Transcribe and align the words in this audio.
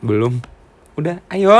Belum. 0.00 0.40
Udah, 0.94 1.20
ayo. 1.28 1.52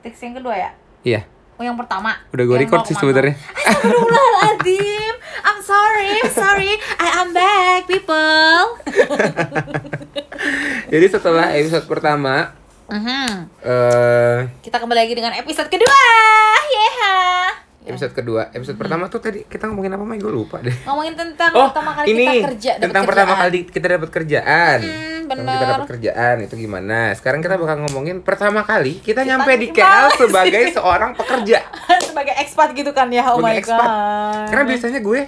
Teks 0.00 0.20
yang 0.20 0.34
kedua 0.34 0.54
ya? 0.54 0.70
Iya, 1.02 1.20
Oh 1.54 1.62
yang 1.62 1.76
pertama. 1.76 2.18
udah 2.28 2.44
gue 2.44 2.58
record 2.58 2.82
sih 2.84 2.94
sebenarnya. 2.94 3.38
Astagfirullahaladzim 3.38 5.14
I'm 5.40 5.60
sorry, 5.60 6.10
I'm 6.18 6.32
sorry 6.32 6.70
I 6.96 7.08
am 7.16 7.30
back, 7.30 7.84
people 7.84 8.80
Jadi 10.90 11.06
setelah 11.06 11.52
episode 11.52 11.84
pertama, 11.84 12.52
Mhm. 12.84 13.28
eh 13.60 14.38
Kita 14.60 14.76
kembali 14.76 14.98
lagi 15.00 15.14
dengan 15.14 15.32
episode 15.32 15.68
kedua 15.68 15.98
Yeha 16.64 17.16
episode 17.84 18.12
kedua, 18.14 18.48
episode 18.50 18.74
pertama 18.74 19.06
tuh 19.06 19.20
tadi 19.20 19.44
kita 19.44 19.68
ngomongin 19.68 19.92
apa 19.92 20.02
Mai? 20.02 20.16
Gue 20.16 20.32
lupa 20.32 20.56
deh. 20.58 20.72
Ngomongin 20.84 21.12
tentang 21.14 21.52
Oh, 21.52 21.68
pertama 21.68 21.92
kali 21.94 22.06
ini 22.08 22.24
kita 22.24 22.48
kerja 22.50 22.70
dapet 22.72 22.82
tentang 22.82 23.04
pertama 23.04 23.32
kerjaan. 23.34 23.44
kali 23.46 23.58
kita 23.68 23.86
dapat 23.90 24.08
kerjaan. 24.10 24.78
Hmm, 24.80 25.13
Pertama 25.26 25.42
bener. 25.42 25.56
Kita 25.56 25.66
dapat 25.70 25.88
kerjaan 25.90 26.36
itu 26.40 26.54
gimana? 26.56 26.98
Sekarang 27.12 27.40
kita 27.40 27.54
bakal 27.54 27.76
ngomongin 27.80 28.20
pertama 28.20 28.60
kali 28.62 28.98
kita, 28.98 29.20
Kita 29.20 29.20
nyampe 29.26 29.52
di 29.56 29.68
KL 29.70 30.08
sebagai 30.16 30.62
seorang 30.70 31.12
pekerja. 31.12 31.58
Sebagai 32.08 32.34
expat 32.36 32.70
gitu 32.72 32.90
kan 32.90 33.08
ya 33.08 33.26
Oh 33.26 33.38
Sebagai 33.38 33.48
my 33.48 33.58
expat. 33.58 33.82
god 33.82 34.46
Karena 34.46 34.64
biasanya 34.66 35.00
gue 35.00 35.20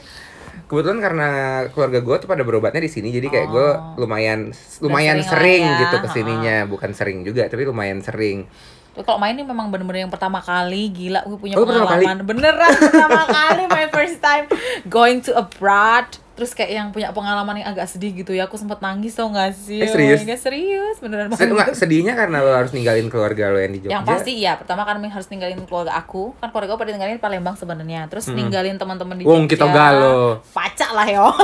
kebetulan 0.67 0.99
karena 0.99 1.29
keluarga 1.71 1.99
gue 2.01 2.17
tuh 2.19 2.27
pada 2.27 2.43
berobatnya 2.43 2.79
di 2.81 2.91
sini 2.91 3.09
jadi 3.09 3.27
kayak 3.29 3.49
gue 3.49 3.67
Oh. 3.69 3.95
lumayan 3.97 4.51
lumayan 4.79 5.19
sering 5.19 5.63
sering, 5.63 5.63
lah 5.63 5.71
ya, 5.71 5.81
gitu 5.81 5.97
ke 5.97 6.09
sininya 6.11 6.57
bukan 6.67 6.91
sering 6.91 7.23
juga 7.23 7.47
tapi 7.47 7.63
lumayan 7.63 8.03
sering 8.03 8.51
Tuh, 8.91 9.05
kalau 9.05 9.21
main 9.21 9.37
ini 9.37 9.45
memang 9.45 9.69
bener-bener 9.69 10.03
yang 10.03 10.11
pertama 10.11 10.41
kali 10.41 10.91
gila 10.91 11.23
gue 11.23 11.39
punya 11.39 11.55
Oh, 11.55 11.63
pertama 11.63 11.87
pengalaman 11.87 12.19
beneran 12.25 12.73
pertama 12.83 13.23
kali 13.25 13.63
my 13.69 13.87
first 13.95 14.19
time 14.19 14.51
going 14.87 15.21
to 15.21 15.31
abroad 15.33 16.19
terus 16.37 16.53
kayak 16.53 16.69
yang 16.71 16.89
punya 16.93 17.09
pengalaman 17.17 17.65
yang 17.65 17.73
agak 17.73 17.89
sedih 17.89 18.13
gitu 18.13 18.37
ya 18.37 18.45
aku 18.45 18.61
sempat 18.61 18.85
nangis 18.85 19.17
tau 19.17 19.33
gak 19.33 19.57
sih? 19.57 19.81
Eh, 19.81 19.89
serius? 19.89 20.21
My 20.21 20.37
God, 20.37 20.41
serius 20.45 20.97
beneran 21.01 21.29
Sed- 21.33 21.49
enggak, 21.49 21.73
sedihnya 21.73 22.13
karena 22.13 22.45
lo 22.45 22.53
harus 22.53 22.77
ninggalin 22.77 23.09
keluarga 23.09 23.49
lo 23.49 23.59
yang 23.59 23.73
di 23.73 23.81
Jogja? 23.81 23.93
Yang 23.97 24.05
pasti 24.05 24.33
iya 24.37 24.53
pertama 24.61 24.85
kan 24.85 25.01
harus 25.01 25.27
ninggalin 25.33 25.59
keluarga 25.65 25.97
aku. 25.97 26.37
Kan 26.37 26.53
keluarga 26.53 26.77
aku 26.77 26.81
pada 26.85 26.93
ninggalin 26.93 27.17
Palembang 27.17 27.57
sebenarnya. 27.57 28.05
Terus 28.13 28.29
ninggalin 28.29 28.77
teman-teman 28.77 29.17
di 29.17 29.25
Wong, 29.25 29.49
Jogja. 29.49 29.53
kita 29.57 29.67
galo. 29.73 30.45
pacak 30.53 30.91
lah 30.93 31.07
yo. 31.09 31.27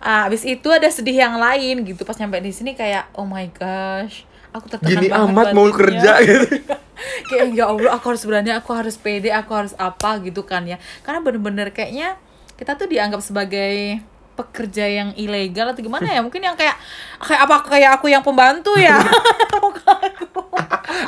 Ah, 0.00 0.32
abis 0.32 0.48
itu 0.48 0.64
ada 0.72 0.88
sedih 0.88 1.12
yang 1.12 1.36
lain 1.36 1.84
gitu. 1.84 2.08
Pas 2.08 2.16
nyampe 2.16 2.40
di 2.40 2.56
sini 2.56 2.72
kayak 2.72 3.12
oh 3.20 3.28
my 3.28 3.52
gosh 3.52 4.24
aku 4.50 4.66
tertekan 4.66 4.90
gini 4.90 5.06
banget 5.12 5.30
amat 5.30 5.46
mau 5.54 5.66
kerja 5.70 6.12
gitu. 6.24 6.46
Kayak 7.32 7.56
ya 7.56 7.64
Allah 7.72 7.96
aku 7.96 8.12
harus 8.12 8.22
berani 8.28 8.52
aku 8.52 8.70
harus 8.76 9.00
pede 9.00 9.32
aku 9.32 9.56
harus 9.56 9.72
apa 9.80 10.20
gitu 10.20 10.44
kan 10.44 10.68
ya. 10.68 10.76
Karena 11.00 11.24
bener-bener 11.24 11.72
kayaknya 11.72 12.20
kita 12.60 12.76
tuh 12.76 12.92
dianggap 12.92 13.24
sebagai 13.24 14.04
pekerja 14.36 14.84
yang 14.84 15.08
ilegal 15.16 15.72
atau 15.72 15.80
gimana 15.80 16.12
ya? 16.12 16.20
Mungkin 16.20 16.44
yang 16.44 16.52
kayak 16.60 16.76
kayak 17.16 17.40
apa 17.48 17.56
kayak 17.64 17.90
aku 17.96 18.12
yang 18.12 18.20
pembantu 18.20 18.76
ya? 18.76 19.00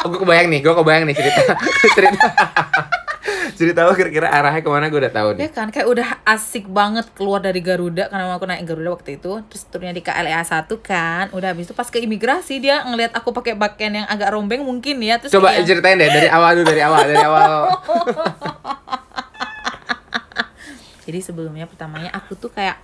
Aku? 0.02 0.16
Kebayang 0.24 0.48
nih 0.48 0.64
gue 0.64 0.74
kebayang 0.74 1.04
nih 1.06 1.14
cerita 1.14 1.40
cerita 1.96 2.26
cerita 3.52 3.80
lo 3.86 3.94
kira-kira 3.94 4.26
arahnya 4.30 4.64
ke 4.64 4.70
mana 4.70 4.90
gue 4.90 4.98
udah 4.98 5.12
tahu 5.12 5.28
ya 5.36 5.46
nih 5.46 5.50
kan? 5.52 5.68
Kayak 5.68 5.88
udah 5.92 6.08
asik 6.24 6.66
banget 6.72 7.06
keluar 7.12 7.44
dari 7.44 7.60
Garuda 7.60 8.08
karena 8.08 8.32
aku 8.32 8.48
naik 8.48 8.64
Garuda 8.64 8.90
waktu 8.96 9.20
itu 9.20 9.44
terus 9.46 9.62
turunnya 9.68 9.94
di 9.94 10.02
KLEA 10.02 10.42
1 10.42 10.66
kan. 10.80 11.28
Udah 11.36 11.52
habis 11.52 11.68
itu 11.68 11.74
pas 11.76 11.86
ke 11.86 12.00
imigrasi 12.00 12.58
dia 12.64 12.82
ngelihat 12.88 13.12
aku 13.12 13.30
pakai 13.36 13.54
pakaian 13.54 14.02
yang 14.02 14.08
agak 14.08 14.32
rombeng 14.32 14.64
mungkin 14.64 14.98
ya 15.04 15.20
terus 15.20 15.36
coba 15.36 15.52
kayak 15.52 15.68
ceritain 15.68 16.00
deh 16.00 16.08
dari 16.08 16.28
awal 16.32 16.56
dulu 16.56 16.66
dari 16.66 16.82
awal 16.82 17.02
dari 17.04 17.22
awal 17.22 17.52
Jadi 21.02 21.18
sebelumnya 21.20 21.66
pertamanya 21.66 22.10
aku 22.14 22.38
tuh 22.38 22.50
kayak 22.50 22.78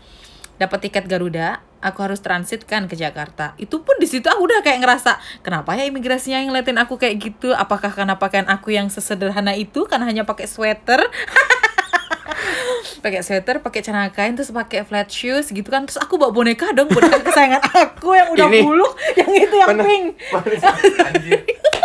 dapat 0.58 0.90
tiket 0.90 1.06
Garuda, 1.06 1.62
aku 1.78 2.02
harus 2.02 2.18
transit 2.18 2.66
kan 2.66 2.90
ke 2.90 2.98
Jakarta. 2.98 3.54
Itu 3.56 3.86
pun 3.86 3.94
di 4.02 4.10
situ 4.10 4.26
aku 4.26 4.50
udah 4.50 4.60
kayak 4.60 4.82
ngerasa, 4.82 5.22
kenapa 5.46 5.78
ya 5.78 5.86
imigrasinya 5.86 6.42
yang 6.42 6.50
ngeliatin 6.50 6.78
aku 6.82 6.98
kayak 6.98 7.22
gitu? 7.22 7.54
Apakah 7.54 7.94
karena 7.94 8.18
pakaian 8.18 8.50
aku 8.50 8.74
yang 8.74 8.90
sesederhana 8.90 9.54
itu 9.54 9.86
karena 9.86 10.10
hanya 10.10 10.26
pakai 10.26 10.50
sweater? 10.50 10.98
pakai 13.04 13.22
sweater, 13.22 13.62
pakai 13.62 13.80
celana 13.86 14.10
kain, 14.10 14.34
terus 14.34 14.50
pakai 14.50 14.82
flat 14.82 15.06
shoes 15.06 15.54
gitu 15.54 15.70
kan. 15.70 15.86
Terus 15.86 16.02
aku 16.02 16.18
bawa 16.18 16.34
boneka 16.34 16.74
dong, 16.74 16.90
boneka 16.90 17.22
kesayangan 17.22 17.62
aku 17.62 18.18
yang 18.18 18.28
udah 18.34 18.46
Ini. 18.50 18.60
buluk, 18.66 18.92
yang 19.14 19.30
itu 19.30 19.54
yang 19.54 19.78
pink. 19.78 20.04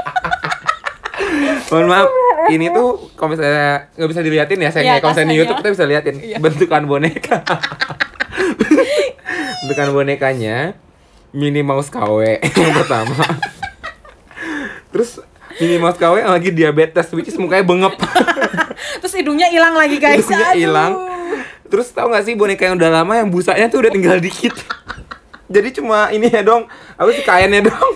mohon 1.69 1.85
maaf 1.85 2.07
ini 2.49 2.65
tuh 2.67 2.87
kalau 3.13 3.29
misalnya 3.31 3.87
nggak 3.93 4.09
bisa 4.09 4.21
diliatin 4.21 4.57
ya 4.57 4.69
sayangnya 4.69 4.97
kalau 4.97 5.11
misalnya 5.13 5.27
di 5.27 5.35
YouTube 5.37 5.53
ya. 5.53 5.59
kita 5.61 5.69
bisa 5.71 5.83
liatin 5.85 6.15
Iya. 6.17 6.35
bentukan 6.39 6.81
boneka 6.83 7.35
bentukan 9.63 9.87
bonekanya 9.91 10.73
Minnie 11.31 11.61
Mouse 11.61 11.87
KW 11.87 12.19
yang 12.59 12.71
pertama 12.75 13.13
terus 14.89 15.19
Minnie 15.55 15.77
Mouse 15.77 15.95
KW 15.95 16.19
yang 16.19 16.31
lagi 16.31 16.49
diabetes 16.49 17.07
which 17.11 17.27
is 17.27 17.35
mukanya 17.35 17.63
bengep 17.63 17.93
Terus 18.73 19.13
hidungnya 19.15 19.47
hilang 19.47 19.73
lagi 19.73 19.95
guys. 19.95 20.21
Hidungnya 20.21 20.53
hilang. 20.55 20.91
terus 21.65 21.89
tau 21.89 22.07
gak 22.07 22.21
sih 22.21 22.33
boneka 22.33 22.63
yang 22.63 22.75
udah 22.75 22.89
lama 22.93 23.15
yang 23.15 23.27
busanya 23.27 23.65
tuh 23.65 23.79
udah 23.79 23.89
tinggal 23.89 24.17
dikit 24.17 24.51
jadi 25.47 25.69
cuma 25.71 26.09
ini 26.09 26.25
ya 26.25 26.41
dong 26.41 26.65
apa 26.93 27.07
sih 27.09 27.21
kainnya 27.21 27.63
dong 27.63 27.89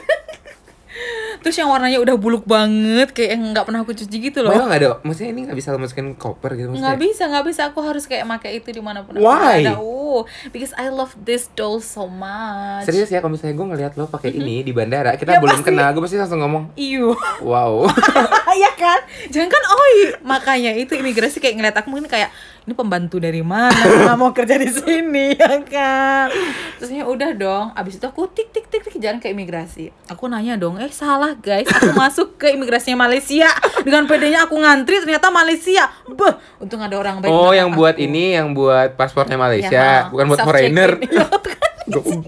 Terus 1.48 1.58
yang 1.58 1.72
warnanya 1.72 1.98
udah 1.98 2.16
buluk 2.16 2.44
banget 2.44 3.16
kayak 3.16 3.40
yang 3.40 3.56
nggak 3.56 3.64
pernah 3.64 3.80
aku 3.82 3.96
cuci 3.96 4.18
gitu 4.20 4.44
loh. 4.44 4.52
Malah 4.52 4.68
nggak 4.68 4.80
ada, 4.80 4.90
maksudnya 5.00 5.32
ini 5.32 5.42
nggak 5.48 5.56
bisa 5.56 5.72
lo 5.72 5.80
masukin 5.80 6.12
koper 6.14 6.52
gitu 6.54 6.68
nggak 6.70 6.76
maksudnya. 6.76 7.00
bisa 7.00 7.24
nggak 7.26 7.46
bisa 7.48 7.62
aku 7.72 7.80
harus 7.80 8.04
kayak 8.04 8.28
pakai 8.28 8.52
itu 8.56 8.70
di 8.70 8.84
mana 8.84 9.02
pun 9.02 9.16
aku 9.16 9.24
Why? 9.24 9.64
ada 9.64 9.80
oh 9.80 10.28
because 10.52 10.76
I 10.76 10.92
love 10.92 11.16
this 11.18 11.48
doll 11.54 11.80
so 11.80 12.06
much 12.06 12.84
Serius 12.84 13.08
ya 13.08 13.18
kalau 13.18 13.32
misalnya 13.32 13.56
gue 13.56 13.68
ngeliat 13.72 13.94
lo 13.96 14.06
pakai 14.06 14.30
ini 14.30 14.60
di 14.62 14.72
bandara, 14.72 15.16
kita 15.16 15.30
Ya, 15.30 15.40
belum 15.40 15.60
pasti. 15.60 15.68
kenal, 15.68 15.88
gue 15.90 16.04
pasti 16.04 16.18
langsung 16.18 16.40
ngomong, 16.40 16.76
Iu, 16.76 17.16
wow. 17.42 17.88
ya 18.64 18.72
kan? 18.74 19.00
Jangan 19.30 19.48
kan 19.48 19.64
oi, 19.64 19.96
makanya 20.22 20.72
itu 20.74 20.94
imigrasi 20.94 21.38
kayak 21.38 21.56
ngeliat 21.56 21.76
aku 21.76 21.88
mungkin 21.88 22.06
kayak 22.06 22.30
ini 22.68 22.76
pembantu 22.76 23.16
dari 23.16 23.40
mana 23.40 24.20
mau 24.20 24.36
kerja 24.36 24.60
di 24.60 24.68
sini 24.68 25.32
ya 25.40 25.56
kan? 25.64 26.28
Terusnya 26.76 27.08
udah 27.08 27.32
dong, 27.32 27.66
abis 27.72 27.96
itu 27.96 28.04
aku 28.04 28.28
tik 28.28 28.52
tik 28.52 28.68
tik 28.68 28.84
tik 28.84 29.00
jalan 29.00 29.24
ke 29.24 29.32
imigrasi. 29.32 29.96
Aku 30.12 30.28
nanya 30.28 30.60
dong, 30.60 30.76
eh 30.76 30.92
salah 30.92 31.32
guys, 31.40 31.64
aku 31.72 31.96
masuk 32.04 32.36
ke 32.36 32.52
imigrasinya 32.52 33.08
Malaysia 33.08 33.48
dengan 33.88 34.04
pedenya 34.04 34.44
aku 34.44 34.60
ngantri 34.60 35.00
ternyata 35.00 35.32
Malaysia. 35.32 35.88
Beh, 36.12 36.36
untung 36.60 36.84
ada 36.84 37.00
orang 37.00 37.24
baik. 37.24 37.32
Oh, 37.32 37.56
yang 37.56 37.72
buat 37.72 37.96
aku. 37.96 38.04
ini, 38.04 38.36
yang 38.36 38.52
buat 38.52 39.00
paspornya 39.00 39.40
Malaysia, 39.40 39.72
Ya, 39.72 40.12
bukan 40.12 40.28
buat 40.28 40.44
foreigner. 40.44 41.00
Iya, 41.08 41.24
kan? 41.24 41.72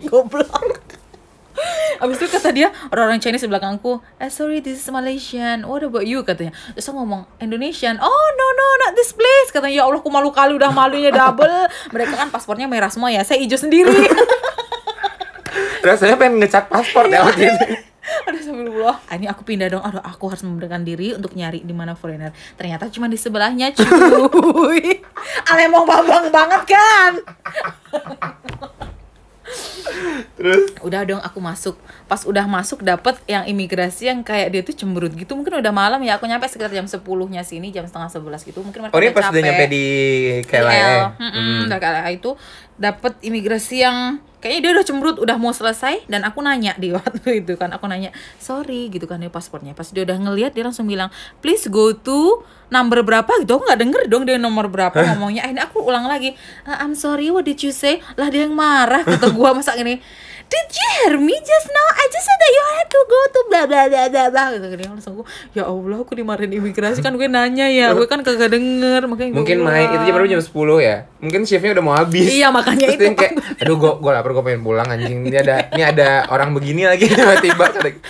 Goblok. 0.08 0.69
Abis 2.00 2.16
itu 2.24 2.28
kata 2.32 2.50
dia 2.56 2.72
orang-orang 2.90 3.20
Chinese 3.20 3.44
di 3.44 3.52
belakangku, 3.52 4.00
eh 4.20 4.32
sorry 4.32 4.64
this 4.64 4.80
is 4.80 4.88
Malaysian, 4.88 5.68
what 5.68 5.84
about 5.84 6.08
you 6.08 6.24
katanya. 6.24 6.56
Terus 6.76 6.88
aku 6.88 7.04
ngomong 7.04 7.28
Indonesian, 7.44 8.00
oh 8.00 8.28
no 8.40 8.48
no 8.56 8.68
not 8.88 8.94
this 8.96 9.12
place 9.12 9.52
katanya 9.52 9.84
ya 9.84 9.84
Allah 9.84 10.00
aku 10.00 10.08
malu 10.08 10.32
kali 10.32 10.56
udah 10.56 10.72
malunya 10.72 11.12
double. 11.12 11.68
Mereka 11.92 12.16
kan 12.16 12.28
paspornya 12.32 12.72
merah 12.72 12.88
semua 12.88 13.12
ya, 13.12 13.22
saya 13.28 13.44
hijau 13.44 13.60
sendiri. 13.60 13.92
Rasanya 15.88 16.16
pengen 16.20 16.40
ngecat 16.44 16.72
paspor 16.72 17.08
ya 17.08 17.24
waktu 17.24 17.52
itu. 17.52 17.66
Aduh 18.28 18.42
sambil 18.42 18.68
ah, 18.90 18.98
ini 19.16 19.30
aku 19.30 19.46
pindah 19.46 19.70
dong. 19.70 19.84
Aduh 19.86 20.02
aku 20.02 20.34
harus 20.34 20.42
memberikan 20.42 20.82
diri 20.82 21.14
untuk 21.14 21.38
nyari 21.38 21.62
di 21.62 21.74
mana 21.76 21.94
foreigner. 21.94 22.34
Ternyata 22.58 22.90
cuma 22.90 23.06
di 23.06 23.18
sebelahnya 23.20 23.70
cuy. 23.76 25.04
Alemong 25.52 25.86
bambang 25.86 26.28
banget 26.34 26.62
kan. 26.74 27.12
Terus, 30.40 30.72
udah 30.80 31.04
dong 31.04 31.20
aku 31.20 31.44
masuk. 31.44 31.76
Pas 32.08 32.24
udah 32.24 32.48
masuk 32.48 32.80
dapet 32.80 33.20
yang 33.28 33.44
imigrasi 33.44 34.08
yang 34.08 34.24
kayak 34.24 34.56
dia 34.56 34.62
tuh 34.64 34.72
cemberut 34.72 35.12
gitu. 35.12 35.36
Mungkin 35.36 35.60
udah 35.60 35.74
malam 35.76 36.00
ya 36.00 36.16
aku 36.16 36.32
nyampe 36.32 36.48
sekitar 36.48 36.72
jam 36.72 36.88
10 36.88 37.04
nya 37.28 37.44
sini 37.44 37.76
jam 37.76 37.84
setengah 37.84 38.08
sebelas 38.08 38.48
gitu. 38.48 38.64
Mungkin 38.64 38.88
mereka 38.88 38.96
oh 38.96 39.00
udah 39.04 39.12
pas 39.12 39.28
udah 39.28 39.36
capek. 39.36 39.44
nyampe 39.44 39.66
di 39.68 39.86
KLIA. 40.48 40.72
KL. 40.72 41.00
Mm-mm, 41.20 41.68
udah 41.68 41.80
KLIA 41.84 42.10
itu. 42.16 42.32
Dapet 42.80 43.14
imigrasi 43.20 43.84
yang 43.84 44.24
kayaknya 44.40 44.62
dia 44.64 44.72
udah 44.80 44.86
cemberut 44.88 45.18
udah 45.20 45.36
mau 45.36 45.52
selesai. 45.52 46.08
Dan 46.08 46.24
aku 46.24 46.40
nanya 46.40 46.72
di 46.80 46.94
waktu 46.96 47.44
itu 47.44 47.60
kan 47.60 47.76
aku 47.76 47.92
nanya 47.92 48.16
sorry 48.40 48.88
gitu 48.88 49.12
kan 49.12 49.20
ya 49.20 49.28
paspornya. 49.28 49.76
Pas 49.76 49.92
dia 49.92 50.08
udah 50.08 50.16
ngelihat 50.24 50.56
dia 50.56 50.64
langsung 50.64 50.88
bilang 50.88 51.12
please 51.44 51.68
go 51.68 51.92
to 51.92 52.48
number 52.72 53.04
berapa? 53.04 53.28
Gitu. 53.44 53.52
Aku 53.52 53.68
nggak 53.68 53.80
denger 53.84 54.02
dong 54.08 54.24
dia 54.24 54.40
nomor 54.40 54.72
berapa 54.72 54.96
ngomongnya. 54.96 55.52
Akhirnya 55.52 55.68
aku 55.68 55.84
ulang 55.84 56.08
lagi 56.08 56.40
"Uh, 56.64 56.80
I'm 56.80 56.96
sorry 56.96 57.28
what 57.28 57.44
did 57.44 57.60
you 57.60 57.76
say? 57.76 58.00
Lah 58.16 58.32
dia 58.32 58.48
yang 58.48 58.56
marah 58.56 59.04
kata 59.04 59.36
gua 59.36 59.52
masa 59.60 59.76
gini 59.76 60.00
Did 60.50 60.68
you 60.74 60.88
hear 60.98 61.14
me 61.22 61.38
just 61.38 61.70
now? 61.70 61.88
I 61.94 62.06
just 62.10 62.26
said 62.26 62.40
that 62.42 62.52
you 62.52 62.64
had 62.74 62.88
to 62.90 63.02
go 63.06 63.20
to 63.30 63.40
bla 63.54 63.62
bla 63.70 63.82
bla 63.86 64.04
bla 64.10 64.24
bla 64.34 64.44
gitu 64.58 64.66
kan 64.66 64.90
langsung 64.98 65.14
gua 65.22 65.26
ya 65.54 65.64
Allah 65.70 65.98
aku 66.02 66.18
dimarahin 66.18 66.50
imigrasi 66.50 67.06
kan 67.06 67.14
gue 67.14 67.30
nanya 67.30 67.70
ya 67.70 67.94
gue 67.94 68.10
kan 68.10 68.26
kagak 68.26 68.50
denger 68.58 69.06
makanya 69.06 69.38
Mungkin 69.38 69.62
main 69.62 69.94
itu 69.94 70.10
jam 70.10 70.14
berapa 70.18 70.30
jam 70.30 70.42
10 70.42 70.50
ya. 70.82 70.96
Mungkin 71.20 71.40
shiftnya 71.46 71.76
udah 71.78 71.84
mau 71.84 71.96
habis. 72.00 72.26
Iya, 72.32 72.48
makanya 72.50 72.96
Terus 72.96 73.12
itu. 73.12 73.20
kayak, 73.20 73.34
aduh 73.62 73.76
gue 73.76 73.92
gue 74.02 74.12
lapar 74.12 74.32
gue 74.34 74.44
pengen 74.50 74.62
pulang 74.66 74.88
anjing. 74.90 75.20
Ini 75.28 75.38
ada 75.44 75.56
ini 75.76 75.84
ada 75.86 76.10
orang 76.34 76.50
begini 76.56 76.90
lagi 76.90 77.06
tiba-tiba. 77.12 77.66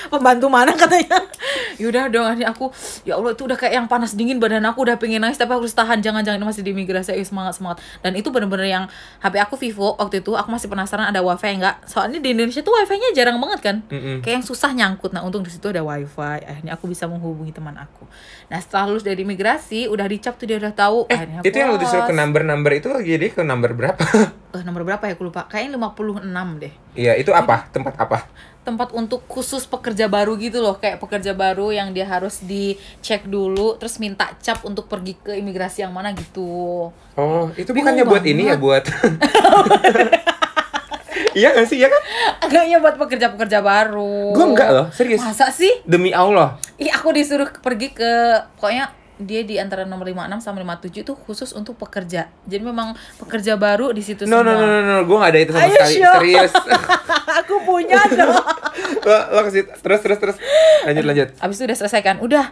Pembantu 0.08 0.48
mana 0.48 0.72
katanya 0.78 1.20
yaudah 1.82 2.12
dong 2.12 2.28
akhirnya 2.28 2.52
aku 2.52 2.70
ya 3.08 3.16
Allah 3.16 3.32
itu 3.34 3.44
udah 3.48 3.58
kayak 3.58 3.74
yang 3.80 3.88
panas 3.88 4.12
dingin 4.14 4.38
badan 4.38 4.64
aku 4.68 4.84
udah 4.84 5.00
pengen 5.00 5.24
nangis 5.24 5.40
tapi 5.40 5.56
aku 5.56 5.64
harus 5.64 5.76
tahan 5.76 6.04
jangan 6.04 6.22
jangan 6.22 6.44
masih 6.44 6.62
di 6.62 6.76
imigrasi 6.76 7.16
Ayo, 7.16 7.24
semangat 7.24 7.56
semangat 7.56 7.80
dan 8.04 8.14
itu 8.20 8.28
bener-bener 8.30 8.68
yang 8.68 8.84
HP 9.24 9.36
aku 9.40 9.56
Vivo 9.56 9.96
waktu 9.96 10.20
itu 10.20 10.36
aku 10.36 10.52
masih 10.52 10.68
penasaran 10.68 11.08
ada 11.08 11.24
wifi 11.24 11.56
nggak 11.56 11.88
soalnya 11.88 12.20
di 12.20 12.29
Indonesia 12.30 12.60
tuh 12.60 12.72
wifi-nya 12.72 13.10
jarang 13.12 13.38
banget 13.38 13.60
kan? 13.60 13.76
Mm-mm. 13.86 14.20
kayak 14.20 14.36
yang 14.40 14.46
susah 14.46 14.70
nyangkut. 14.70 15.12
Nah 15.12 15.22
untung 15.22 15.42
di 15.42 15.50
situ 15.50 15.66
ada 15.66 15.82
wifi. 15.82 16.42
Akhirnya 16.42 16.74
aku 16.74 16.86
bisa 16.86 17.06
menghubungi 17.06 17.50
teman 17.50 17.74
aku. 17.74 18.06
Nah 18.48 18.58
setelah 18.58 18.90
lulus 18.90 19.02
dari 19.02 19.22
imigrasi 19.22 19.86
udah 19.86 20.06
dicap 20.06 20.36
tuh 20.36 20.46
dia 20.46 20.58
udah 20.58 20.72
tahu. 20.72 21.06
Akhirnya 21.06 21.42
Eh, 21.42 21.48
itu 21.48 21.56
yang 21.56 21.72
lu 21.72 21.78
disuruh 21.78 22.04
ke 22.04 22.12
puas. 22.12 22.20
number-number 22.20 22.72
itu 22.72 22.88
jadi 23.00 23.26
ke 23.28 23.42
number 23.42 23.72
berapa? 23.74 24.02
eh, 24.56 24.64
nomor 24.64 24.82
berapa 24.84 25.04
ya? 25.04 25.14
Aku 25.14 25.26
lupa. 25.26 25.46
Kayaknya 25.46 25.78
56 25.78 26.62
deh. 26.62 26.74
Iya, 26.96 27.14
itu 27.16 27.32
apa? 27.32 27.68
Tempat 27.70 27.96
apa? 27.98 28.20
tempat 28.60 28.94
untuk 28.94 29.26
khusus 29.26 29.66
pekerja 29.66 30.06
baru 30.06 30.38
gitu 30.38 30.62
loh. 30.62 30.78
Kayak 30.78 31.02
pekerja 31.02 31.34
baru 31.34 31.74
yang 31.74 31.90
dia 31.90 32.06
harus 32.06 32.38
dicek 32.38 33.26
dulu 33.26 33.74
terus 33.82 33.98
minta 33.98 34.30
cap 34.38 34.62
untuk 34.62 34.86
pergi 34.86 35.18
ke 35.18 35.34
imigrasi 35.34 35.82
yang 35.82 35.90
mana 35.90 36.14
gitu. 36.14 36.92
Oh, 37.18 37.46
itu 37.58 37.74
Bingung 37.74 37.98
bukannya 37.98 38.06
buat 38.06 38.22
ini 38.22 38.44
ya? 38.46 38.62
buat 38.62 38.86
Iya 41.32 41.54
gak 41.54 41.66
sih? 41.66 41.78
Iya 41.78 41.88
kan? 41.88 42.02
agaknya 42.42 42.78
buat 42.78 42.96
pekerja-pekerja 42.98 43.60
baru 43.60 44.32
Gua 44.32 44.46
enggak 44.48 44.70
loh, 44.70 44.88
serius. 44.90 45.20
masa 45.20 45.50
sih 45.50 45.70
Demi 45.84 46.10
Allah. 46.10 46.58
Ih, 46.76 46.90
aku 46.90 47.10
disuruh 47.10 47.50
pergi 47.56 47.92
ke 47.92 48.12
pokoknya 48.56 48.90
dia 49.18 49.44
di 49.44 49.60
antara 49.60 49.84
nomor 49.84 50.08
56 50.08 50.40
sama 50.40 50.64
57 50.80 51.04
itu 51.04 51.12
khusus 51.14 51.52
untuk 51.52 51.76
pekerja. 51.76 52.32
Jadi 52.44 52.64
memang 52.64 52.96
pekerja 53.18 53.54
baru 53.54 53.92
di 53.92 54.00
situ 54.00 54.24
No, 54.24 54.40
no, 54.40 54.48
semua. 54.48 54.56
no, 54.56 54.66
no, 54.66 54.80
no, 54.82 55.04
gue 55.04 55.18
gak 55.18 55.30
ada 55.30 55.40
itu 55.40 55.52
sama 55.52 55.60
Are 55.60 55.68
you 55.68 55.76
sekali. 55.76 55.94
sure? 55.94 56.16
Serius. 56.16 56.52
aku 57.40 57.56
punya 57.62 58.00
dong. 58.10 58.32
lo, 59.02 59.18
lo 59.30 59.40
kasih, 59.44 59.64
terus, 59.76 60.00
terus, 60.00 60.18
terus. 60.18 60.38
Lanjut, 60.84 61.04
lanjut. 61.04 61.28
Abis 61.36 61.56
itu 61.58 61.68
udah 61.68 61.78
selesai 61.78 62.00
kan, 62.00 62.16
udah. 62.18 62.48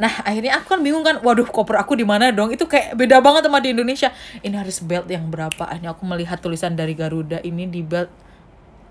Nah 0.00 0.24
akhirnya 0.24 0.60
aku 0.60 0.76
kan 0.76 0.80
bingung 0.80 1.04
kan, 1.04 1.20
waduh 1.20 1.48
koper 1.48 1.76
aku 1.76 1.98
di 1.98 2.06
mana 2.06 2.32
dong? 2.32 2.52
Itu 2.52 2.68
kayak 2.68 2.96
beda 2.96 3.20
banget 3.20 3.48
sama 3.48 3.60
di 3.60 3.74
Indonesia. 3.74 4.08
Ini 4.40 4.54
harus 4.56 4.80
belt 4.80 5.08
yang 5.08 5.28
berapa? 5.28 5.68
Akhirnya 5.68 5.92
aku 5.92 6.04
melihat 6.08 6.40
tulisan 6.40 6.72
dari 6.78 6.96
Garuda 6.96 7.42
ini 7.44 7.68
di 7.68 7.84
belt 7.84 8.08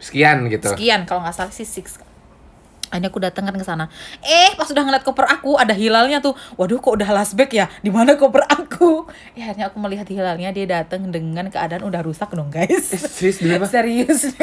Sekian 0.02 0.50
gitu. 0.50 0.66
sekian 0.66 1.06
kalau 1.06 1.22
nggak 1.22 1.36
salah 1.38 1.54
sih 1.54 1.62
six 1.62 2.02
akhirnya 2.92 3.08
aku 3.08 3.20
datang 3.20 3.44
kan 3.44 3.56
ke 3.56 3.64
sana. 3.64 3.88
Eh 4.22 4.52
pas 4.54 4.68
udah 4.68 4.84
ngeliat 4.84 5.02
koper 5.02 5.24
aku 5.26 5.56
ada 5.56 5.72
hilalnya 5.72 6.20
tuh. 6.20 6.36
Waduh 6.54 6.78
kok 6.78 6.94
udah 6.94 7.10
last 7.10 7.34
bag 7.34 7.50
ya? 7.50 7.72
Di 7.80 7.88
mana 7.88 8.14
koper 8.14 8.44
aku? 8.44 9.08
Ya 9.34 9.48
akhirnya 9.48 9.68
aku 9.68 9.80
melihat 9.80 10.06
hilalnya 10.06 10.52
dia 10.52 10.68
datang 10.70 11.08
dengan 11.08 11.48
keadaan 11.48 11.82
udah 11.82 12.02
rusak 12.02 12.28
dong 12.30 12.52
Eh, 12.52 12.68
guys 12.68 12.92
serius 12.92 13.40
demi 13.40 13.56
apa? 13.56 13.66
serius 13.66 14.36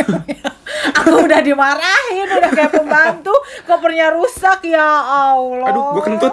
aku 0.91 1.17
udah 1.21 1.41
dimarahin 1.41 2.25
udah 2.27 2.51
kayak 2.51 2.73
pembantu. 2.73 3.37
Kopernya 3.63 4.11
rusak 4.11 4.65
ya 4.65 4.81
Allah. 5.29 5.69
Aduh, 5.69 5.83
gue 5.93 6.03
kentut. 6.07 6.33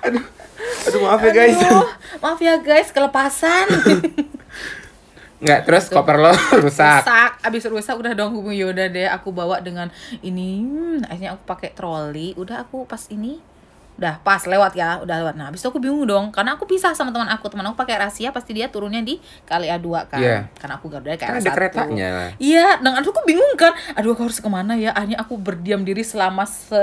aduh, 0.00 0.24
aduh 0.86 1.00
maaf 1.02 1.20
ya 1.20 1.30
guys. 1.30 1.58
Aduh, 1.60 1.86
maaf 2.18 2.40
ya 2.40 2.54
guys 2.58 2.88
kelepasan. 2.90 3.66
Nggak, 5.40 5.60
terus 5.64 5.84
koper 5.88 6.16
lo 6.16 6.32
rusak. 6.64 7.00
rusak 7.00 7.19
abis 7.42 7.64
rusak 7.66 7.94
udah 7.94 8.12
dong 8.12 8.32
hubungi 8.32 8.60
Yoda 8.60 8.86
deh. 8.86 9.06
Aku 9.06 9.30
bawa 9.30 9.58
dengan 9.58 9.88
ini. 10.20 10.60
Hmm, 10.60 11.00
akhirnya 11.04 11.34
aku 11.34 11.44
pakai 11.44 11.70
troli. 11.70 12.32
Udah 12.34 12.62
aku 12.62 12.84
pas 12.84 13.06
ini. 13.08 13.40
Udah 13.94 14.16
pas 14.18 14.40
lewat 14.42 14.72
ya. 14.72 14.96
Udah 14.98 15.16
lewat. 15.18 15.34
Nah 15.34 15.48
abis 15.48 15.60
itu 15.60 15.68
aku 15.68 15.76
bingung 15.76 16.04
dong. 16.04 16.28
Karena 16.30 16.54
aku 16.54 16.64
pisah 16.64 16.90
sama 16.90 17.10
teman 17.10 17.28
aku. 17.28 17.46
Teman 17.46 17.64
aku 17.64 17.76
pakai 17.76 17.96
rahasia 17.96 18.28
pasti 18.30 18.52
dia 18.52 18.66
turunnya 18.66 19.00
di 19.00 19.16
KLA 19.44 19.76
2 19.76 20.08
kan. 20.08 20.16
Iya. 20.16 20.38
karena 20.54 20.74
aku 20.74 20.86
Garuda 20.88 21.12
Kan 21.14 21.28
KLA 21.30 21.38
ada 21.38 21.50
1 21.52 21.56
keretanya. 21.56 22.10
iya 22.36 22.76
dan 22.76 22.96
aduh 22.96 23.08
aku 23.08 23.24
bingung 23.24 23.52
kan. 23.54 23.76
Aduh 23.92 24.12
aku 24.12 24.24
harus 24.24 24.40
ke 24.40 24.48
mana 24.48 24.72
ya? 24.74 24.92
Akhirnya 24.92 25.18
aku 25.18 25.36
berdiam 25.36 25.80
diri 25.80 26.00
selama 26.00 26.44
se 26.44 26.80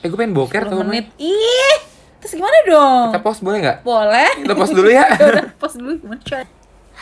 Eh, 0.00 0.06
gue 0.06 0.14
pengen 0.14 0.32
boker 0.32 0.60
10 0.62 0.68
tuh. 0.68 0.78
menit. 0.82 1.08
Ih 1.16 1.76
terus 2.20 2.36
gimana 2.36 2.56
dong? 2.64 3.08
Kita 3.12 3.20
pause 3.20 3.40
boleh 3.40 3.58
nggak? 3.60 3.78
boleh. 3.80 4.30
Kita 4.40 4.54
pause 4.54 4.72
dulu 4.72 4.88
ya. 4.88 5.04
Udah 5.32 5.44
pause 5.56 5.76
dulu 5.76 5.92
gimana 5.98 6.20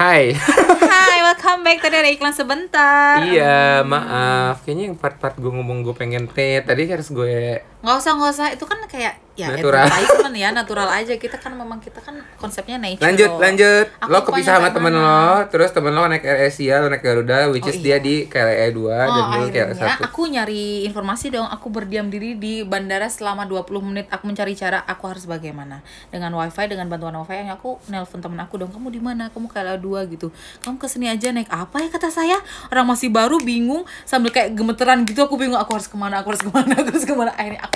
Hai. 0.02 0.34
Hai, 0.34 1.18
welcome 1.22 1.62
back. 1.62 1.78
Tadi 1.78 1.94
ada 1.94 2.10
iklan 2.10 2.34
sebentar. 2.34 3.22
iya, 3.22 3.86
maaf. 3.86 4.66
Kayaknya 4.66 4.84
yang 4.90 4.96
part-part 4.98 5.38
gue 5.38 5.46
ngomong 5.46 5.86
gue 5.86 5.94
pengen 5.94 6.26
teh 6.26 6.58
tadi 6.58 6.90
harus 6.90 7.06
gue 7.06 7.62
nggak 7.82 7.96
usah 7.98 8.12
nggak 8.14 8.30
usah 8.30 8.46
itu 8.50 8.62
kan 8.62 8.78
kayak 8.86 9.18
ya 9.32 9.48
Natural. 9.48 9.88
advertisement 9.88 10.36
ya 10.36 10.48
natural 10.52 10.86
aja 10.86 11.16
kita 11.16 11.40
kan 11.40 11.56
memang 11.56 11.80
kita 11.80 11.98
kan 11.98 12.20
konsepnya 12.36 12.76
nature 12.76 13.00
lanjut 13.00 13.30
loh. 13.32 13.40
lanjut 13.40 13.86
Aku 13.96 14.12
lo 14.12 14.18
kepisah 14.22 14.60
sama 14.60 14.68
temen 14.70 14.92
lo 14.92 15.24
terus 15.48 15.72
temen 15.72 15.90
lo 15.90 16.04
naik 16.04 16.20
Asia 16.20 16.78
lo 16.78 16.86
naik 16.86 17.00
Garuda 17.00 17.48
which 17.48 17.64
Oh, 17.64 17.72
is 17.72 17.80
iya. 17.80 17.96
dia 17.96 17.98
di 17.98 18.14
KLE 18.26 18.70
2 18.70 18.92
dan 18.92 19.08
Oh, 19.08 19.40
lo 19.40 19.48
KLE 19.48 19.72
akhirnya 19.72 19.96
1 19.98 20.04
aku 20.04 20.20
nyari 20.28 20.62
informasi 20.84 21.32
dong. 21.32 21.48
Aku 21.48 21.68
berdiam 21.68 22.06
diri 22.06 22.34
di 22.34 22.60
bandara 22.60 23.08
selama 23.08 23.48
20 23.48 23.64
menit. 23.82 24.06
Aku 24.12 24.28
mencari 24.28 24.52
cara 24.52 24.84
aku 24.84 25.08
harus 25.08 25.24
bagaimana. 25.24 25.80
Dengan 26.08 26.28
wifi, 26.34 26.68
dengan 26.68 26.86
bantuan 26.86 27.16
wifi 27.16 27.40
yang 27.40 27.50
aku 27.50 27.80
nelpon 27.86 28.20
temen 28.20 28.36
aku 28.36 28.58
dong. 28.58 28.68
Kamu 28.68 28.88
di 28.88 29.00
mana? 29.00 29.32
Kamu 29.32 29.48
KLA 29.48 29.80
2 29.80 30.12
gitu. 30.12 30.28
Kamu 30.60 30.76
ke 30.76 30.86
sini 30.86 31.08
aja 31.08 31.30
naik 31.30 31.48
apa 31.48 31.80
ya 31.80 31.88
kata 31.88 32.12
saya? 32.12 32.36
Orang 32.68 32.84
masih 32.86 33.08
baru 33.08 33.40
bingung 33.40 33.82
sambil 34.04 34.28
kayak 34.28 34.52
gemeteran 34.52 35.02
gitu. 35.02 35.24
Aku 35.24 35.34
bingung 35.34 35.56
aku 35.56 35.72
harus 35.72 35.88
ke 35.88 35.96
mana? 35.96 36.20
Aku 36.20 36.30
harus 36.30 36.42
ke 36.42 36.50
mana? 36.50 36.72
Aku 36.82 36.88
harus 36.92 37.06
ke 37.06 37.14
mana? 37.14 37.32
Akhirnya 37.32 37.60
aku 37.62 37.71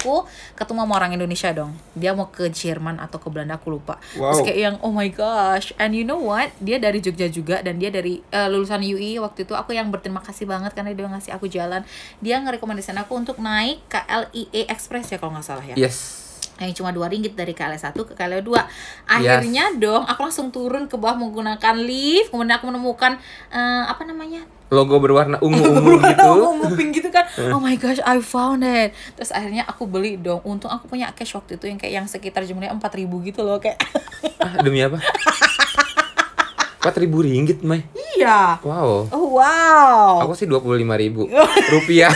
ketemu 0.53 0.85
sama 0.85 0.93
orang 0.97 1.17
Indonesia 1.17 1.49
dong. 1.55 1.73
Dia 1.97 2.13
mau 2.13 2.29
ke 2.29 2.53
Jerman 2.53 3.01
atau 3.01 3.17
ke 3.17 3.29
Belanda 3.33 3.57
aku 3.57 3.73
lupa. 3.73 3.97
Terus 4.13 4.43
Wow. 4.43 4.45
kayak 4.45 4.59
yang 4.61 4.77
oh 4.85 4.93
my 4.93 5.09
gosh. 5.09 5.73
And 5.81 5.97
you 5.97 6.05
know 6.05 6.21
what? 6.21 6.53
Dia 6.61 6.77
dari 6.77 7.01
Jogja 7.01 7.31
juga 7.31 7.65
dan 7.65 7.81
dia 7.81 7.89
dari 7.89 8.21
eh, 8.29 8.49
lulusan 8.51 8.83
UI 8.83 9.17
waktu 9.23 9.47
itu 9.47 9.55
aku 9.55 9.73
yang 9.73 9.89
berterima 9.89 10.21
kasih 10.21 10.45
banget 10.45 10.75
karena 10.75 10.93
dia 10.93 11.07
ngasih 11.07 11.33
aku 11.33 11.47
jalan. 11.47 11.87
Dia 12.19 12.43
ngerekomendasikan 12.43 12.99
aku 13.01 13.17
untuk 13.17 13.39
naik 13.39 13.81
KLIE 13.87 14.67
Express 14.67 15.15
ya 15.15 15.19
kalau 15.23 15.33
nggak 15.39 15.47
salah 15.47 15.65
ya. 15.65 15.79
yes 15.79 16.26
Yang 16.57 16.81
cuma 16.81 16.91
dua 16.93 17.13
ringgit 17.13 17.37
dari 17.37 17.53
KLE 17.53 17.77
1 17.77 17.93
ke 17.93 18.13
KLE 18.17 18.41
2. 18.41 19.13
Akhirnya 19.13 19.77
dong 19.77 20.09
aku 20.09 20.21
langsung 20.25 20.49
turun 20.49 20.89
ke 20.89 20.97
bawah 20.97 21.21
menggunakan 21.21 21.75
lift. 21.77 22.33
Kemudian 22.33 22.57
aku 22.57 22.73
menemukan 22.73 23.21
eh, 23.53 23.85
apa 23.87 24.03
namanya? 24.09 24.45
logo 24.67 24.99
berwarna 24.99 25.39
ungu-ungu 25.39 26.03
gitu. 26.11 26.31
ungu 26.43 26.67
pink 26.75 26.99
gitu 26.99 27.09
kan. 27.15 27.23
Oh 27.55 27.63
my 27.63 27.79
gosh 27.79 28.03
I 28.03 28.19
found 28.19 28.67
it. 28.67 28.91
Terus 29.15 29.31
akhirnya 29.31 29.63
aku 29.63 29.87
beli 29.87 30.19
dong. 30.19 30.43
Untung 30.43 30.75
aku 30.75 30.91
punya 30.91 31.15
cash 31.15 31.39
waktu 31.39 31.55
itu 31.55 31.71
yang 31.71 31.79
kayak 31.79 31.95
yang 32.03 32.07
sekitar 32.11 32.43
jumlahnya 32.43 32.75
empat 32.75 32.99
ribu 32.99 33.23
gitu 33.23 33.47
loh 33.47 33.63
kayak. 33.63 33.79
Ah, 34.37 34.63
demi 34.63 34.79
apa? 34.79 35.03
Empat 36.79 37.03
ribu 37.03 37.19
ringgit 37.19 37.67
Mai? 37.67 37.83
Iya. 38.15 38.63
Wow. 38.63 39.11
Oh 39.11 39.43
wow. 39.43 40.23
Aku 40.23 40.39
sih 40.39 40.47
dua 40.47 40.63
puluh 40.63 40.79
lima 40.79 40.95
ribu 40.95 41.27
rupiah 41.75 42.15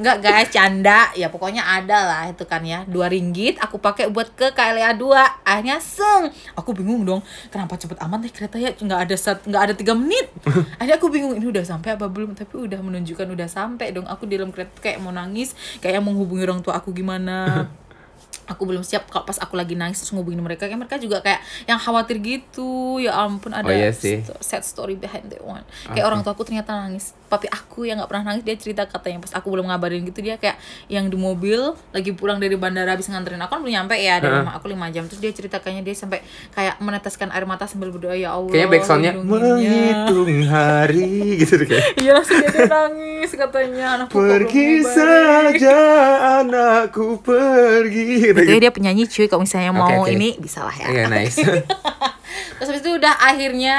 Enggak 0.00 0.24
guys, 0.24 0.48
canda. 0.48 1.12
Ya 1.12 1.28
pokoknya 1.28 1.60
ada 1.60 2.08
lah 2.08 2.22
itu 2.32 2.48
kan 2.48 2.64
ya. 2.64 2.88
Dua 2.88 3.12
ringgit 3.12 3.60
aku 3.60 3.76
pakai 3.76 4.08
buat 4.08 4.32
ke 4.32 4.48
KLA 4.56 4.96
2. 4.96 5.44
Akhirnya 5.44 5.76
seng. 5.76 6.32
Aku 6.56 6.72
bingung 6.72 7.04
dong. 7.04 7.20
Kenapa 7.52 7.76
cepet 7.76 8.00
amat 8.00 8.24
nih 8.24 8.32
kereta 8.32 8.56
ya? 8.56 8.72
Nggak 8.72 9.00
ada 9.04 9.16
sat, 9.20 9.44
nggak 9.44 9.62
ada 9.68 9.74
tiga 9.76 9.92
menit. 9.92 10.32
Akhirnya 10.80 10.96
aku 10.96 11.12
bingung 11.12 11.36
ini 11.36 11.52
udah 11.52 11.60
sampai 11.68 12.00
apa 12.00 12.08
belum? 12.08 12.32
Tapi 12.32 12.48
udah 12.56 12.80
menunjukkan 12.80 13.28
udah 13.28 13.44
sampai 13.44 13.92
dong. 13.92 14.08
Aku 14.08 14.24
di 14.24 14.40
dalam 14.40 14.48
kereta 14.56 14.72
kayak 14.80 15.04
mau 15.04 15.12
nangis, 15.12 15.52
kayak 15.84 16.00
menghubungi 16.00 16.48
orang 16.48 16.64
tua 16.64 16.80
aku 16.80 16.96
gimana. 16.96 17.68
aku 18.46 18.62
belum 18.64 18.82
siap 18.82 19.06
kalau 19.06 19.22
pas 19.22 19.38
aku 19.38 19.54
lagi 19.54 19.74
nangis 19.74 19.98
terus 19.98 20.10
ngubungin 20.10 20.38
mereka 20.38 20.66
kayak 20.66 20.74
mereka 20.76 20.98
juga 20.98 21.18
kayak 21.20 21.38
yang 21.64 21.78
khawatir 21.78 22.18
gitu 22.18 22.98
ya 22.98 23.14
ampun 23.16 23.50
ada 23.50 23.62
Oh, 23.62 23.70
iya 23.70 23.90
sih. 23.90 24.26
sad 24.38 24.62
story 24.62 24.94
behind 24.94 25.28
that 25.28 25.38
one 25.40 25.62
kayak 25.86 26.02
orang 26.02 26.20
tua 26.20 26.32
aku 26.32 26.42
ternyata 26.42 26.74
nangis 26.74 27.14
papi 27.24 27.46
aku 27.46 27.86
yang 27.86 27.94
nggak 27.96 28.10
pernah 28.10 28.24
nangis 28.26 28.42
dia 28.42 28.56
cerita 28.56 28.82
katanya 28.84 29.22
pas 29.22 29.30
aku 29.32 29.46
belum 29.48 29.64
ngabarin 29.64 30.02
gitu 30.02 30.18
dia 30.18 30.34
kayak 30.34 30.58
yang 30.86 31.06
di 31.06 31.14
mobil 31.14 31.62
lagi 31.88 32.10
pulang 32.10 32.36
dari 32.36 32.54
bandara 32.54 32.90
habis 32.90 33.06
nganterin 33.06 33.38
aku 33.38 33.50
kan 33.52 33.60
belum 33.60 33.70
nyampe 33.72 33.94
ya 33.94 34.18
dari 34.18 34.34
rumah 34.36 34.54
aku 34.56 34.66
lima 34.66 34.90
jam 34.90 35.06
terus 35.06 35.18
dia 35.18 35.30
cerita 35.30 35.56
kayaknya 35.56 35.82
dia 35.84 35.94
sampai 35.94 36.18
kayak 36.50 36.74
meneteskan 36.80 37.30
air 37.30 37.46
mata 37.46 37.64
sambil 37.64 37.88
berdoa 37.88 38.14
ya 38.14 38.34
Allah 38.34 38.50
kayaknya 38.50 38.66
backsoundnya 38.68 39.12
lindunginya." 39.14 39.46
menghitung 39.62 40.34
hari 40.44 41.06
gitu 41.40 41.54
deh 41.56 41.66
kayak 41.68 41.84
iya 41.96 42.10
langsung 42.12 42.34
dia 42.36 42.66
nangis 42.66 43.30
katanya 43.30 43.86
anakku 43.96 44.16
pergi 44.16 44.66
ngabarin." 44.82 44.90
saja 44.90 45.78
anakku 46.42 47.06
pergi 47.22 48.19
gitu, 48.20 48.36
Betul 48.36 48.60
dia 48.60 48.72
penyanyi 48.72 49.08
cuy. 49.08 49.26
Kalau 49.26 49.42
misalnya 49.42 49.72
mau 49.72 50.04
oke. 50.04 50.12
ini 50.12 50.36
bisa 50.36 50.60
lah 50.60 50.76
ya. 50.76 50.86
Iya 50.92 51.04
nice. 51.08 51.40
Terus 52.60 52.68
habis 52.68 52.82
itu 52.84 52.92
udah 53.00 53.14
akhirnya 53.16 53.78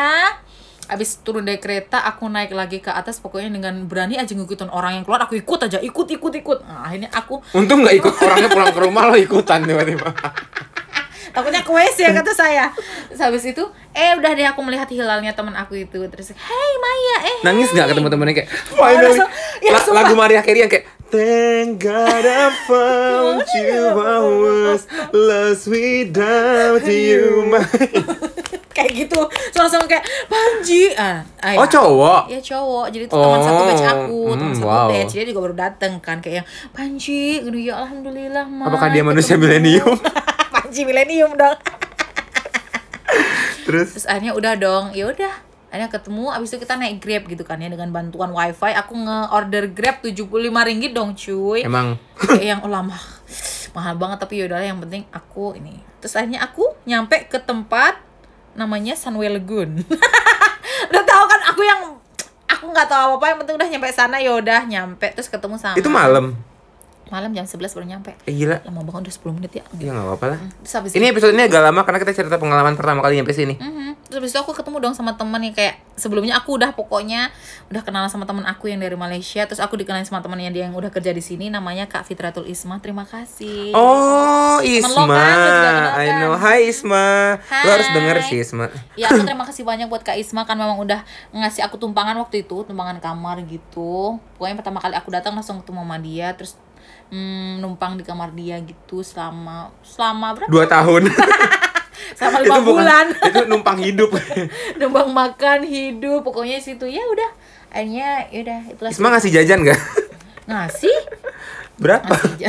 Habis 0.92 1.24
turun 1.24 1.48
dari 1.48 1.56
kereta 1.56 2.04
aku 2.04 2.28
naik 2.28 2.52
lagi 2.52 2.84
ke 2.84 2.92
atas. 2.92 3.24
Pokoknya 3.24 3.48
dengan 3.48 3.88
berani 3.88 4.20
aja 4.20 4.36
ngikutin 4.36 4.68
orang 4.68 5.00
yang 5.00 5.04
keluar 5.08 5.24
aku 5.24 5.40
ikut 5.40 5.64
aja. 5.64 5.80
Ikut 5.80 6.04
ikut 6.04 6.34
ikut. 6.44 6.58
Nah, 6.68 6.84
akhirnya 6.84 7.08
aku 7.16 7.40
untung 7.56 7.88
nggak 7.88 7.96
ikut 7.96 8.14
orangnya 8.20 8.52
pulang 8.52 8.76
ke 8.76 8.80
rumah 8.84 9.08
lo 9.08 9.16
ikutan 9.16 9.64
tiba-tiba. 9.64 10.12
Takutnya 11.36 11.64
ke 11.64 11.72
WC 11.72 11.98
ya 12.04 12.12
kata 12.12 12.36
saya. 12.36 12.66
Terus 13.08 13.24
habis 13.24 13.44
itu 13.48 13.64
eh 13.96 14.20
udah 14.20 14.36
deh 14.36 14.44
aku 14.44 14.60
melihat 14.68 14.92
hilalnya 14.92 15.32
teman 15.32 15.56
aku 15.56 15.80
itu. 15.80 15.96
Terus 16.12 16.36
hey 16.36 16.72
Maya 16.84 17.18
eh 17.24 17.38
nangis 17.48 17.72
hey." 17.72 17.80
nggak 17.80 17.88
ketemu 17.96 18.08
temennya 18.12 18.36
kayak 18.44 18.50
finally. 18.76 19.16
Langsung- 19.16 19.32
ya, 19.64 19.72
La- 19.72 19.96
lagu 20.04 20.14
Maria 20.20 20.44
Carey 20.44 20.60
yang 20.60 20.72
kayak 20.72 20.92
Thank 21.12 21.84
God 21.84 22.24
I 22.24 22.56
found 22.64 23.44
you. 23.60 23.84
I 23.92 24.18
was 24.24 24.82
lost 25.12 25.68
without 25.68 26.82
you. 26.84 27.46
My 27.46 27.68
kayak 28.76 28.92
gitu. 28.96 29.20
Langsung 29.52 29.84
kayak 29.84 30.08
Panji. 30.26 30.96
Ah, 30.96 31.28
ah, 31.38 31.60
Oh, 31.60 31.68
ya. 31.68 31.70
cowok? 31.70 32.22
Iya 32.32 32.40
cowok. 32.42 32.86
Jadi 32.90 33.04
itu 33.06 33.14
teman 33.14 33.40
satu 33.40 33.62
batch 33.62 33.84
Oh, 33.84 33.92
aku 33.92 34.20
teman 34.32 34.48
hmm, 34.48 34.56
satu 34.56 34.68
wow. 34.68 34.88
batch. 34.88 35.12
Dia 35.12 35.26
juga 35.28 35.40
baru 35.44 35.56
dateng 35.60 35.94
kan 36.00 36.18
kayak 36.18 36.36
yang 36.40 36.48
Panji 36.72 37.22
gitu 37.42 37.58
ya 37.60 37.74
alhamdulillah 37.78 38.48
Ma, 38.48 38.72
Apakah 38.72 38.88
dia 38.90 39.04
manusia 39.04 39.36
ketemu." 39.36 39.44
milenium? 39.52 39.96
Panji 40.56 40.82
milenium 40.82 41.32
dong. 41.36 41.60
Terus? 43.62 43.88
Terus 43.94 44.06
akhirnya 44.08 44.32
udah 44.32 44.54
dong. 44.56 44.86
Ya 44.92 45.06
udah 45.06 45.34
akhirnya 45.72 45.88
ketemu 45.88 46.36
abis 46.36 46.48
itu 46.52 46.68
kita 46.68 46.76
naik 46.76 47.00
grab 47.00 47.24
gitu 47.32 47.48
kan 47.48 47.56
ya 47.64 47.72
dengan 47.72 47.96
bantuan 47.96 48.36
wifi. 48.36 48.76
Aku 48.76 48.92
nge-order 48.92 49.72
grab 49.72 50.04
75 50.04 50.28
ringgit 50.44 50.92
dong 50.92 51.16
cuy. 51.16 51.64
Emang? 51.64 51.96
Kayak 52.20 52.46
yang 52.60 52.62
oh 52.62 52.72
lama. 52.72 53.00
Mahal 53.72 53.96
banget 53.96 54.20
tapi 54.20 54.44
yaudah 54.44 54.60
yang 54.60 54.84
penting 54.84 55.08
aku 55.16 55.56
ini. 55.56 55.80
Terus 56.04 56.20
akhirnya 56.20 56.44
aku 56.44 56.76
nyampe 56.84 57.24
ke 57.32 57.40
tempat 57.40 58.04
namanya 58.52 59.00
Sunway 59.00 59.32
Lagoon 59.32 59.80
udah 60.92 61.04
tahu 61.08 61.24
kan 61.24 61.42
aku 61.56 61.64
yang 61.64 61.96
aku 62.52 62.68
nggak 62.68 62.92
tahu 62.92 63.16
apa 63.16 63.16
apa 63.16 63.26
yang 63.32 63.38
penting 63.40 63.56
udah 63.56 63.68
nyampe 63.72 63.88
sana 63.96 64.20
yaudah 64.20 64.68
nyampe. 64.68 65.08
Terus 65.16 65.32
ketemu 65.32 65.56
sama 65.56 65.80
itu 65.80 65.88
malam. 65.88 66.36
Malam 67.12 67.30
jam 67.30 67.44
11 67.44 67.60
baru 67.70 67.86
nyampe 67.86 68.16
Eh, 68.24 68.34
gila. 68.34 68.64
lama 68.64 68.82
banget 68.82 69.02
udah 69.06 69.14
10 69.14 69.36
menit 69.36 69.52
ya 69.54 69.64
Iya 69.76 69.92
nggak 69.92 70.06
apa-apa 70.08 70.26
lah. 70.28 70.40
habis 70.66 70.92
Ini 70.92 71.06
episode 71.08 71.32
ini 71.32 71.44
agak 71.44 71.62
lama 71.62 71.82
karena 71.82 72.00
kita 72.00 72.14
cerita 72.14 72.36
pengalaman 72.36 72.74
pertama 72.74 73.00
kali 73.00 73.16
nyampe 73.16 73.32
sini. 73.32 73.56
Mhm. 73.56 73.92
Terus 74.02 74.18
habis 74.18 74.32
itu 74.32 74.40
aku 74.40 74.52
ketemu 74.54 74.78
dong 74.82 74.94
sama 74.94 75.14
temen 75.14 75.40
yang 75.42 75.52
kayak 75.52 75.76
sebelumnya 75.94 76.36
aku 76.36 76.56
udah 76.56 76.72
pokoknya 76.72 77.32
udah 77.68 77.82
kenalan 77.82 78.08
sama 78.08 78.24
temen 78.24 78.44
aku 78.44 78.68
yang 78.68 78.80
dari 78.80 78.96
Malaysia 78.96 79.44
terus 79.44 79.60
aku 79.60 79.76
dikenalin 79.76 80.04
sama 80.04 80.20
temennya 80.20 80.50
dia 80.50 80.64
yang 80.66 80.74
udah 80.74 80.90
kerja 80.90 81.10
di 81.10 81.20
sini 81.20 81.48
namanya 81.48 81.86
Kak 81.86 82.04
Fitratul 82.04 82.44
Isma 82.46 82.80
terima 82.80 83.04
kasih 83.04 83.72
Oh, 83.72 84.58
Temen 84.58 84.82
Isma. 84.84 84.92
lo 84.98 85.04
kan, 85.08 85.36
lo 85.38 85.48
juga 85.48 85.70
kenal 85.70 85.92
I 85.94 86.06
kan? 86.06 86.18
know. 86.18 86.34
Hai 86.34 86.60
Isma. 86.66 87.08
Lo 87.40 87.70
harus 87.70 87.86
Hai. 87.86 87.96
denger 87.96 88.18
sih 88.22 88.38
Isma. 88.42 88.66
ya 88.94 89.08
aku 89.08 89.22
terima 89.22 89.44
kasih 89.44 89.64
banyak 89.64 89.88
buat 89.88 90.02
Kak 90.02 90.16
Isma 90.16 90.44
kan 90.44 90.56
memang 90.56 90.76
udah 90.78 91.04
ngasih 91.32 91.62
aku 91.62 91.76
tumpangan 91.78 92.16
waktu 92.18 92.42
itu 92.42 92.64
tumpangan 92.64 92.98
kamar 92.98 93.44
gitu 93.46 94.18
pokoknya 94.34 94.56
pertama 94.58 94.80
kali 94.80 94.94
aku 94.94 95.10
datang 95.10 95.34
langsung 95.34 95.60
ketemu 95.60 95.82
sama 95.82 95.98
dia 95.98 96.28
terus 96.34 96.56
hmm, 97.12 97.60
numpang 97.60 97.94
di 97.94 98.04
kamar 98.04 98.32
dia 98.32 98.58
gitu 98.60 99.00
selama 99.02 99.70
selama 99.82 100.34
berapa 100.34 100.50
Dua 100.50 100.66
tahun. 100.66 101.12
selama 102.18 102.38
itu 102.38 102.46
lima 102.46 102.58
bukan. 102.58 102.68
bulan 102.74 103.06
Itu 103.14 103.40
numpang 103.46 103.78
hidup. 103.78 104.10
numpang 104.80 105.10
makan 105.10 105.60
hidup 105.64 106.24
pokoknya 106.24 106.58
di 106.58 106.66
situ 106.66 106.86
ya 106.86 107.04
udah 107.06 107.30
akhirnya 107.70 108.28
ya 108.28 108.40
udah 108.42 108.60
itulah 108.68 108.92
Isma 108.92 109.08
ngasih 109.10 109.32
jajan 109.32 109.60
gak? 109.64 109.80
ngasih 110.44 110.96
Berapa? 111.78 112.14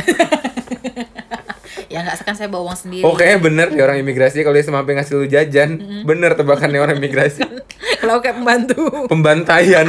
ya 1.89 2.01
nggak 2.01 2.17
sekan 2.19 2.35
saya 2.35 2.49
bawa 2.49 2.73
uang 2.73 2.79
sendiri 2.79 3.05
Oh 3.05 3.13
kayaknya 3.13 3.39
bener 3.41 3.67
nih 3.71 3.83
orang 3.83 3.99
imigrasi 3.99 4.41
kalau 4.41 4.53
dia 4.53 4.65
sampai 4.65 4.93
ngasih 4.93 5.13
lu 5.15 5.27
jajan 5.27 5.71
Bener 6.03 6.33
tebakannya 6.33 6.81
orang 6.81 6.97
imigrasi 6.97 7.45
kalau 8.01 8.19
kayak 8.19 8.41
pembantu 8.41 9.07
Pembantaian 9.07 9.87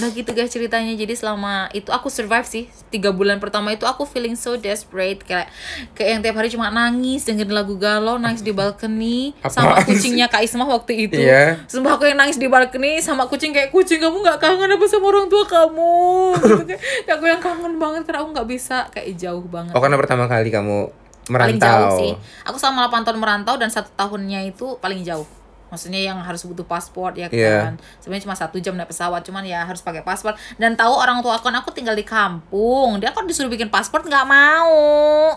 nah 0.00 0.08
gitu 0.10 0.32
guys 0.32 0.48
ceritanya. 0.48 0.96
Jadi 0.96 1.14
selama 1.14 1.68
itu 1.76 1.92
aku 1.92 2.08
survive 2.08 2.48
sih. 2.48 2.64
Tiga 2.88 3.12
bulan 3.12 3.38
pertama 3.38 3.70
itu 3.70 3.84
aku 3.84 4.08
feeling 4.08 4.34
so 4.34 4.56
desperate. 4.56 5.20
Kayak 5.22 5.52
kayak 5.92 6.08
yang 6.16 6.20
tiap 6.24 6.36
hari 6.40 6.48
cuma 6.48 6.72
nangis 6.72 7.28
dengerin 7.28 7.52
lagu 7.52 7.76
galau 7.76 8.16
nangis 8.16 8.40
di 8.40 8.50
balkoni 8.50 9.36
sama 9.46 9.78
kucingnya 9.84 10.32
kak 10.32 10.42
Isma 10.42 10.64
waktu 10.64 11.06
itu. 11.06 11.20
Iya. 11.20 11.68
sumpah 11.68 12.00
aku 12.00 12.08
yang 12.08 12.18
nangis 12.18 12.40
di 12.40 12.48
balkoni 12.48 13.04
sama 13.04 13.28
kucing 13.28 13.52
kayak 13.52 13.68
kucing 13.70 14.00
kamu 14.00 14.24
nggak 14.24 14.40
kangen 14.40 14.72
apa 14.72 14.84
sama 14.88 15.06
orang 15.12 15.28
tua 15.28 15.44
kamu? 15.44 16.00
Gitu 16.40 16.64
kan. 16.64 16.78
Kayak 16.80 17.16
aku 17.20 17.24
yang 17.28 17.40
kangen 17.44 17.74
banget 17.76 18.02
karena 18.08 18.18
aku 18.24 18.28
nggak 18.32 18.48
bisa 18.48 18.88
kayak 18.90 19.14
jauh 19.20 19.44
banget. 19.44 19.76
Oh 19.76 19.80
karena 19.84 20.00
pertama 20.00 20.24
kali 20.26 20.48
kamu 20.48 20.90
paling 21.30 21.60
merantau. 21.60 21.68
jauh 21.68 21.90
sih. 22.00 22.12
Aku 22.48 22.56
selama 22.58 22.90
8 22.90 23.06
tahun 23.06 23.18
merantau 23.20 23.54
dan 23.60 23.70
satu 23.70 23.92
tahunnya 23.94 24.50
itu 24.50 24.80
paling 24.82 25.04
jauh 25.06 25.28
maksudnya 25.70 26.00
yang 26.02 26.18
harus 26.20 26.42
butuh 26.44 26.66
paspor 26.66 27.14
ya 27.14 27.30
kan? 27.30 27.38
Iya. 27.38 27.78
sebenarnya 28.02 28.22
cuma 28.26 28.36
satu 28.36 28.58
jam 28.58 28.74
naik 28.74 28.90
pesawat 28.90 29.22
cuman 29.22 29.46
ya 29.46 29.64
harus 29.64 29.80
pakai 29.80 30.02
paspor 30.02 30.34
dan 30.58 30.74
tahu 30.74 30.92
orang 30.92 31.22
tua 31.22 31.38
aku 31.38 31.48
kan 31.48 31.56
aku 31.62 31.70
tinggal 31.72 31.94
di 31.94 32.04
kampung. 32.04 32.98
Dia 32.98 33.14
kan 33.14 33.24
disuruh 33.24 33.48
bikin 33.48 33.70
paspor 33.70 34.02
nggak 34.02 34.26
mau. 34.26 34.76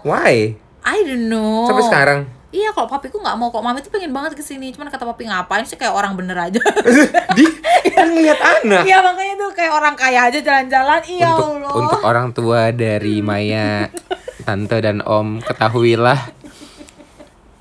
Why? 0.04 0.58
I 0.84 0.98
don't 1.08 1.32
know. 1.32 1.70
Sampai 1.70 1.86
sekarang? 1.88 2.20
Iya 2.54 2.70
kalau 2.70 2.86
papiku 2.86 3.18
nggak 3.18 3.34
mau 3.34 3.50
kok 3.50 3.66
mami 3.66 3.82
tuh 3.82 3.90
pengen 3.90 4.14
banget 4.14 4.38
ke 4.38 4.46
sini 4.46 4.70
cuman 4.70 4.94
kata 4.94 5.10
papi 5.10 5.26
ngapain 5.26 5.66
sih 5.66 5.74
kayak 5.74 5.90
orang 5.90 6.14
bener 6.14 6.38
aja? 6.38 6.62
Di 7.38 7.46
kan 7.90 8.14
ngeliat 8.14 8.38
anak 8.38 8.86
iya 8.86 9.02
makanya 9.02 9.34
tuh 9.42 9.50
kayak 9.58 9.74
orang 9.74 9.96
kaya 9.98 10.30
aja 10.30 10.38
jalan-jalan. 10.38 11.02
Iya 11.02 11.30
untuk 11.34 11.66
Allah. 11.66 11.74
untuk 11.82 12.02
orang 12.06 12.28
tua 12.30 12.70
dari 12.70 13.26
Maya, 13.26 13.90
tante 14.46 14.78
dan 14.86 15.02
om 15.02 15.42
ketahuilah 15.42 16.43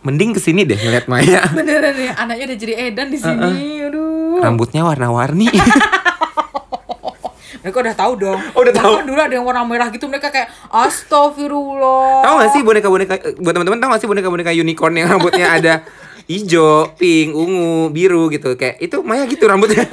mending 0.03 0.35
ke 0.35 0.41
sini 0.43 0.63
deh 0.63 0.77
ngeliat 0.77 1.07
Maya. 1.07 1.47
beneran 1.57 1.95
ya 1.95 2.13
anaknya 2.19 2.45
udah 2.51 2.59
jadi 2.59 2.75
edan 2.91 3.09
di 3.09 3.19
sini 3.19 3.53
aduh 3.87 4.43
Rambutnya 4.43 4.83
warna-warni. 4.83 5.47
Mereka 7.63 7.79
udah 7.79 7.95
tahu 7.95 8.13
dong. 8.19 8.41
Oh, 8.59 8.67
udah 8.67 8.75
tahu. 8.75 8.93
Bahkan 8.99 9.07
dulu 9.07 9.21
ada 9.23 9.35
yang 9.39 9.47
warna 9.47 9.63
merah 9.63 9.87
gitu 9.95 10.11
mereka 10.11 10.35
kayak 10.35 10.51
astagfirullah. 10.67 12.27
tahu 12.27 12.35
gak 12.43 12.51
sih 12.51 12.61
boneka-boneka 12.67 13.15
buat 13.39 13.55
teman-teman 13.55 13.79
tahu 13.79 13.89
gak 13.95 14.01
sih 14.03 14.09
boneka-boneka 14.11 14.51
unicorn 14.51 14.99
yang 14.99 15.07
rambutnya 15.07 15.47
ada 15.47 15.75
hijau, 16.31 16.91
pink, 16.99 17.31
ungu, 17.31 17.95
biru 17.95 18.27
gitu 18.35 18.59
kayak 18.59 18.83
itu 18.83 18.99
Maya 19.07 19.31
gitu 19.31 19.47
rambutnya. 19.47 19.87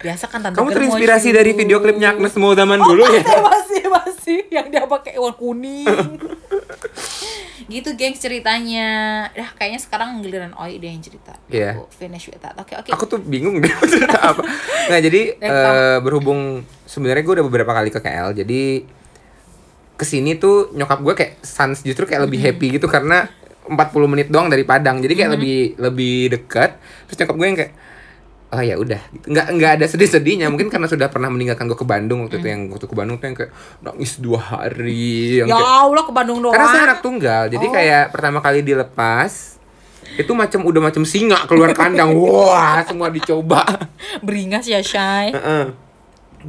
Biasa 0.00 0.30
kan 0.30 0.40
tante 0.40 0.54
Kamu 0.54 0.70
terinspirasi 0.70 1.28
shoot. 1.28 1.36
dari 1.36 1.50
video 1.50 1.82
klipnya 1.82 2.14
Agnes 2.14 2.32
Mo 2.38 2.54
zaman 2.54 2.78
dulu 2.78 3.02
ya? 3.04 3.20
Masih, 3.20 3.42
masih, 3.42 3.82
masih 3.90 4.38
yang 4.54 4.70
dia 4.70 4.86
pakai 4.86 5.18
warna 5.18 5.34
kuning. 5.34 5.84
Gitu 7.70 7.94
gengs 7.94 8.18
ceritanya. 8.18 8.90
Dah 9.30 9.54
kayaknya 9.54 9.80
sekarang 9.80 10.20
giliran 10.20 10.52
Oi 10.58 10.82
deh 10.82 10.90
yang 10.90 11.00
cerita. 11.00 11.38
Iya. 11.46 11.78
Aku 11.78 11.86
Finish 11.94 12.28
with 12.28 12.42
that. 12.42 12.58
Oke, 12.58 12.74
oke. 12.74 12.90
Aku 12.90 13.06
tuh 13.06 13.22
bingung 13.22 13.62
deh 13.62 13.70
cerita 13.94 14.18
apa. 14.18 14.42
Nah 14.90 14.98
jadi 14.98 15.38
eh, 15.38 15.98
berhubung 16.02 16.66
sebenarnya 16.90 17.22
gue 17.22 17.34
udah 17.38 17.46
beberapa 17.46 17.70
kali 17.70 17.94
ke 17.94 18.02
KL 18.02 18.34
jadi 18.34 18.82
ke 19.94 20.04
sini 20.08 20.34
tuh 20.34 20.74
nyokap 20.74 20.98
gue 21.04 21.14
kayak 21.14 21.32
sans 21.46 21.78
justru 21.86 22.08
kayak 22.08 22.26
lebih 22.26 22.40
happy 22.42 22.80
gitu 22.80 22.90
karena 22.90 23.30
40 23.70 23.78
menit 24.10 24.26
doang 24.26 24.50
dari 24.50 24.66
Padang 24.66 24.98
jadi 24.98 25.14
kayak 25.14 25.30
lebih 25.38 25.58
lebih 25.78 26.16
dekat 26.34 26.80
terus 27.06 27.16
nyokap 27.22 27.36
gue 27.38 27.46
yang 27.46 27.58
kayak 27.62 27.72
oh 28.50 28.62
ya 28.62 28.74
udah 28.74 28.98
gitu. 29.14 29.30
nggak 29.30 29.46
nggak 29.54 29.70
ada 29.78 29.86
sedih-sedihnya 29.86 30.50
mungkin 30.50 30.66
karena 30.74 30.90
sudah 30.90 31.06
pernah 31.06 31.30
meninggalkan 31.30 31.70
gue 31.70 31.78
ke 31.78 31.86
Bandung 31.86 32.26
waktu 32.26 32.42
itu 32.42 32.48
yang 32.50 32.66
waktu 32.66 32.86
ke 32.90 32.96
Bandung 32.98 33.16
tuh 33.22 33.26
yang 33.30 33.36
kayak 33.38 33.52
nangis 33.78 34.18
dua 34.18 34.40
hari 34.42 35.38
yang 35.38 35.46
ya 35.46 35.54
kayak 35.54 35.70
Allah 35.86 36.02
ke 36.02 36.12
Bandung 36.12 36.38
doang. 36.42 36.54
karena 36.54 36.68
saya 36.68 36.82
anak 36.90 37.00
tunggal, 37.00 37.42
jadi 37.46 37.66
Oh. 37.66 37.70
kayak 37.70 38.04
pertama 38.10 38.38
kali 38.42 38.66
dilepas 38.66 39.60
itu 40.18 40.32
macam 40.34 40.66
udah 40.66 40.90
macam 40.90 41.06
singa 41.06 41.46
keluar 41.46 41.70
kandang. 41.70 42.10
Wah, 42.18 42.82
semua 42.82 43.14
dicoba. 43.14 43.62
Beringas 44.26 44.66
ya, 44.66 44.82
Shay. 44.82 45.30
Heeh. 45.30 45.70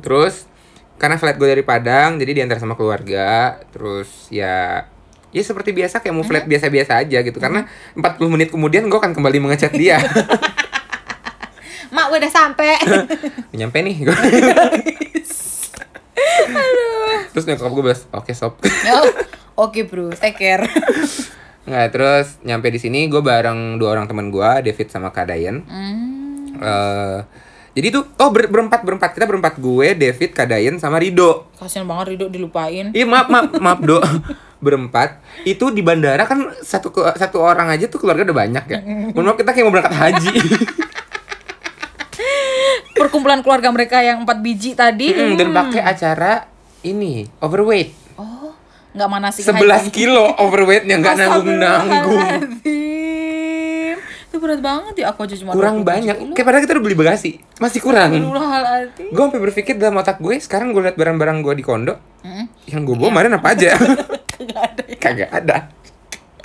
Terus 0.01 0.49
karena 0.97 1.21
flight 1.21 1.37
gue 1.37 1.45
dari 1.45 1.61
Padang, 1.61 2.17
jadi 2.17 2.41
diantar 2.41 2.57
sama 2.57 2.73
keluarga. 2.73 3.61
Terus 3.69 4.09
ya 4.33 4.89
ya 5.29 5.41
seperti 5.45 5.71
biasa 5.71 6.01
kayak 6.01 6.15
mau 6.17 6.25
flight 6.25 6.49
biasa-biasa 6.49 7.05
aja 7.05 7.21
gitu. 7.21 7.37
Karena 7.37 7.69
40 7.93 8.33
menit 8.33 8.49
kemudian 8.49 8.89
gue 8.89 8.97
akan 8.97 9.13
kembali 9.13 9.37
mengecat 9.37 9.71
dia. 9.77 10.01
Mak, 11.91 12.05
gue 12.07 12.17
udah 12.17 12.31
sampai. 12.31 12.79
Nyampe 13.59 13.77
nih. 13.81 13.95
Terus 17.31 17.45
nyokap 17.45 17.71
gue 17.71 17.83
balas, 17.83 18.01
oke 18.09 18.31
sob. 18.31 18.59
Yo, 18.61 18.99
Oke, 19.57 19.83
Bro. 19.83 20.11
Take 20.13 20.37
care. 20.37 20.63
Nggak, 21.61 21.87
terus 21.93 22.27
nyampe 22.41 22.67
di 22.67 22.81
sini 22.81 23.05
gue 23.05 23.21
bareng 23.21 23.77
dua 23.77 23.93
orang 23.93 24.09
teman 24.09 24.27
gue, 24.27 24.49
David 24.65 24.89
sama 24.89 25.13
Kak 25.13 25.29
Dayan. 25.29 25.61
Hmm. 25.61 26.57
Eh, 26.57 27.19
jadi 27.71 27.87
tuh 27.91 28.03
oh 28.17 28.29
ber- 28.29 28.49
berempat 28.49 28.81
berempat 28.81 29.13
kita 29.13 29.23
berempat 29.23 29.55
gue 29.55 29.87
David 29.93 30.31
Kadayen 30.31 30.75
sama 30.75 30.99
Rido 30.99 31.47
Kasian 31.55 31.87
banget 31.87 32.11
Rido 32.11 32.27
dilupain. 32.27 32.91
iya 32.91 33.07
maaf 33.07 33.31
maaf 33.31 33.55
maaf 33.55 33.79
do 33.79 33.95
berempat 34.59 35.23
itu 35.41 35.71
di 35.71 35.79
bandara 35.79 36.27
kan 36.27 36.51
satu 36.59 36.91
satu 37.15 37.39
orang 37.39 37.71
aja 37.71 37.87
tuh 37.87 37.97
keluarga 37.97 38.27
udah 38.27 38.37
banyak 38.37 38.65
ya 38.67 38.79
mohon 39.09 39.23
maaf 39.23 39.39
kita 39.39 39.55
kayak 39.55 39.63
mau 39.63 39.71
berangkat 39.71 39.95
haji 39.95 40.33
Perkumpulan 42.93 43.39
keluarga 43.39 43.69
mereka 43.69 43.99
yang 43.99 44.21
empat 44.21 44.39
biji 44.39 44.73
tadi. 44.73 45.09
Mm, 45.09 45.35
dan 45.35 45.47
pakai 45.51 45.81
acara 45.81 46.45
ini 46.81 47.27
overweight. 47.37 47.91
Oh, 48.15 48.51
nggak 48.91 49.09
manasik 49.09 49.41
11 49.43 49.87
kilo 49.89 50.35
overweightnya 50.35 50.97
nggak 50.97 51.15
nanggung 51.21 51.57
nanggung. 51.57 52.21
Itu 54.23 54.39
berat 54.39 54.59
banget 54.59 54.93
ya 54.97 55.11
aku 55.11 55.25
aja 55.25 55.35
cuma 55.35 55.51
kurang 55.51 55.83
27 55.83 55.91
banyak. 55.91 56.15
kilo. 56.17 56.31
kayak 56.31 56.45
padahal 56.45 56.63
kita 56.63 56.73
udah 56.73 56.83
beli 56.83 56.97
bagasi. 56.97 57.31
Masih 57.57 57.79
kurang. 57.79 58.11
Gue 58.97 59.21
sampai 59.21 59.41
berpikir 59.41 59.75
dalam 59.75 59.95
otak 59.97 60.17
gue 60.17 60.35
sekarang 60.37 60.71
gue 60.71 60.81
liat 60.81 60.95
barang-barang 60.95 61.37
gue 61.41 61.53
di 61.53 61.63
kondo 61.63 61.95
Mm, 62.21 62.45
yang 62.69 62.85
gue 62.85 62.95
bawa 62.95 63.09
kemarin 63.09 63.33
apa 63.33 63.47
aja? 63.49 63.69
Nggak 64.41 64.61
ada 64.63 64.83
ya. 64.85 64.95
kagak 64.95 65.31
ada. 65.33 65.57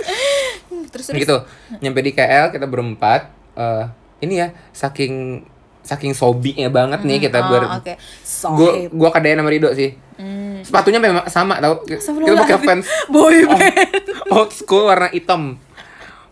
Terus 0.88 1.06
terus. 1.06 1.20
gitu. 1.20 1.36
Nyampe 1.78 2.00
di 2.00 2.10
KL 2.10 2.48
kita 2.48 2.64
berempat 2.64 3.28
eh 3.52 3.84
ini 4.18 4.34
ya 4.36 4.48
saking 4.70 5.44
saking 5.86 6.10
sobinya 6.10 6.66
banget 6.68 7.00
nih 7.00 7.18
kita 7.22 7.38
Oh, 7.38 7.48
ber 7.48 7.62
gua 7.62 7.94
Sohib. 8.20 8.90
gua 8.90 9.08
kadain 9.08 9.38
sama 9.38 9.48
Rido 9.48 9.70
sih 9.70 9.94
Hmm. 10.16 10.60
sepatunya 10.60 10.96
memang 10.96 11.24
sama 11.26 11.56
tau 11.56 11.84
kita 11.84 12.00
pakai 12.34 12.56
fans 12.58 12.88
Boy 13.12 13.44
band. 13.44 14.00
old 14.32 14.48
school 14.50 14.86
warna 14.86 15.06
hitam 15.06 15.60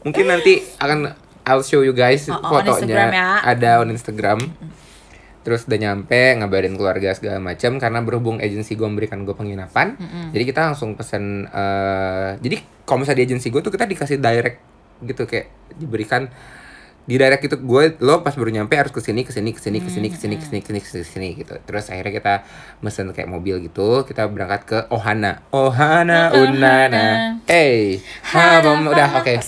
Mungkin 0.01 0.25
nanti 0.27 0.65
akan 0.77 1.13
I'll 1.43 1.61
show 1.61 1.81
you 1.81 1.93
guys 1.93 2.25
Oh, 2.27 2.35
oh, 2.35 2.41
on 2.51 2.65
fotonya 2.65 2.73
Instagram 2.89 3.09
ya. 3.11 3.29
ada 3.43 3.71
on 3.79 3.89
Instagram. 3.89 4.39
Terus 5.41 5.61
udah 5.63 5.77
nyampe 5.79 6.17
ngabarin 6.35 6.73
keluarga 6.73 7.13
segala 7.13 7.37
macam 7.39 7.77
karena 7.77 8.01
berhubung 8.01 8.37
agensi 8.39 8.73
gue 8.73 8.85
memberikan 8.85 9.21
gue 9.23 9.33
penginapan. 9.33 9.93
Jadi 10.31 10.41
kita 10.43 10.61
langsung 10.67 10.93
pesen 10.95 11.45
eh 11.47 12.37
jadi 12.39 12.57
kalau 12.83 13.01
misalnya 13.01 13.21
di 13.21 13.29
agensi 13.29 13.49
gue 13.49 13.61
tuh 13.61 13.69
kita 13.69 13.85
dikasih 13.85 14.17
direct 14.17 14.59
gitu 15.03 15.25
kayak 15.25 15.49
diberikan 15.71 16.33
di 17.05 17.21
direct 17.21 17.45
itu 17.45 17.57
gue 17.57 18.01
lo 18.01 18.25
pas 18.25 18.33
baru 18.33 18.49
nyampe 18.49 18.73
harus 18.73 18.89
ke 18.89 18.97
sini 18.97 19.23
ke 19.23 19.29
sini 19.29 19.53
ke 19.53 19.61
sini 19.61 19.77
ke 19.77 19.89
sini 19.93 20.09
ke 20.09 20.17
sini 20.17 20.35
ke 20.41 20.45
sini 20.45 20.61
ke 20.61 20.65
sini 20.65 20.81
ke 20.81 20.89
sini 20.89 21.03
ke 21.05 21.09
sini 21.09 21.29
gitu. 21.37 21.55
Terus 21.61 21.93
akhirnya 21.93 22.13
kita 22.17 22.35
mesen 22.81 23.13
kayak 23.13 23.29
mobil 23.29 23.61
gitu 23.61 24.03
kita 24.03 24.25
berangkat 24.25 24.61
ke 24.65 24.79
Ohana. 24.89 25.45
Ohana 25.53 26.33
Unana. 26.33 27.39
Hey 27.45 28.01
ha 28.33 28.65
udah 28.65 29.21
oke. 29.21 29.35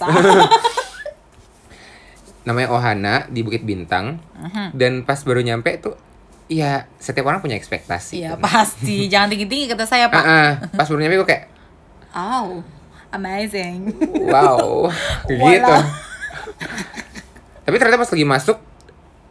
namanya 2.47 2.69
Ohana 2.71 3.15
di 3.27 3.41
Bukit 3.41 3.65
Bintang. 3.65 4.21
Dan 4.77 5.03
pas 5.03 5.19
baru 5.25 5.41
nyampe 5.41 5.81
tuh 5.81 5.97
ya 6.47 6.87
setiap 7.01 7.27
orang 7.27 7.43
punya 7.43 7.59
ekspektasi 7.59 8.23
Iya 8.23 8.39
kan. 8.39 8.47
pasti, 8.47 9.05
jangan 9.11 9.33
tinggi-tinggi 9.33 9.67
kata 9.67 9.83
saya 9.83 10.07
pak. 10.07 10.23
pas 10.79 10.87
baru 10.87 11.01
nyampe 11.01 11.25
gue 11.25 11.29
kayak 11.33 11.45
Oh, 12.13 12.61
amazing. 13.11 13.91
wow. 14.29 14.93
Gitu 15.27 15.75
tapi 17.67 17.77
ternyata 17.77 17.99
pas 17.99 18.09
lagi 18.09 18.25
masuk 18.25 18.59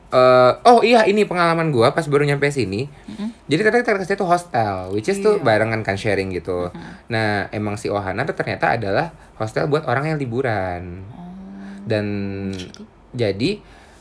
eh 0.05 0.53
oh 0.63 0.79
iya 0.79 1.03
ini 1.03 1.23
pengalaman 1.23 1.71
gua 1.71 1.89
pas 1.89 2.05
baru 2.05 2.23
nyampe 2.23 2.47
sini. 2.47 2.85
Jadi 3.45 3.61
ternyata 3.61 3.83
kita 3.85 3.99
kasih 3.99 4.15
tuh 4.15 4.25
hostel 4.25 4.91
which 4.91 5.07
is 5.07 5.17
tuh 5.17 5.37
Iya. 5.37 5.43
barengan 5.43 5.81
kan 5.81 5.95
sharing 5.95 6.29
gitu. 6.29 6.69
Nah 7.07 7.49
emang 7.49 7.75
si 7.75 7.87
Ohana 7.87 8.23
tuh 8.23 8.33
ternyata 8.33 8.73
adalah 8.73 9.09
hostel 9.35 9.65
buat 9.65 9.83
orang 9.83 10.11
yang 10.11 10.17
liburan. 10.17 11.03
Dan 11.83 12.05
jadi 13.11 13.59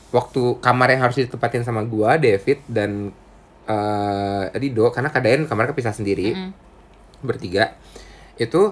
waktu 0.09 0.41
kamar 0.59 0.87
yang 0.89 1.01
harus 1.01 1.17
ditempatin 1.17 1.61
sama 1.61 1.83
gua 1.83 2.15
David 2.15 2.61
dan 2.65 3.09
eh 3.65 4.43
Rido 4.53 4.89
karena 4.89 5.09
keadaan 5.09 5.45
kamar 5.45 5.67
kepisah 5.67 5.91
sendiri 5.91 6.37
bertiga 7.19 7.73
itu 8.35 8.71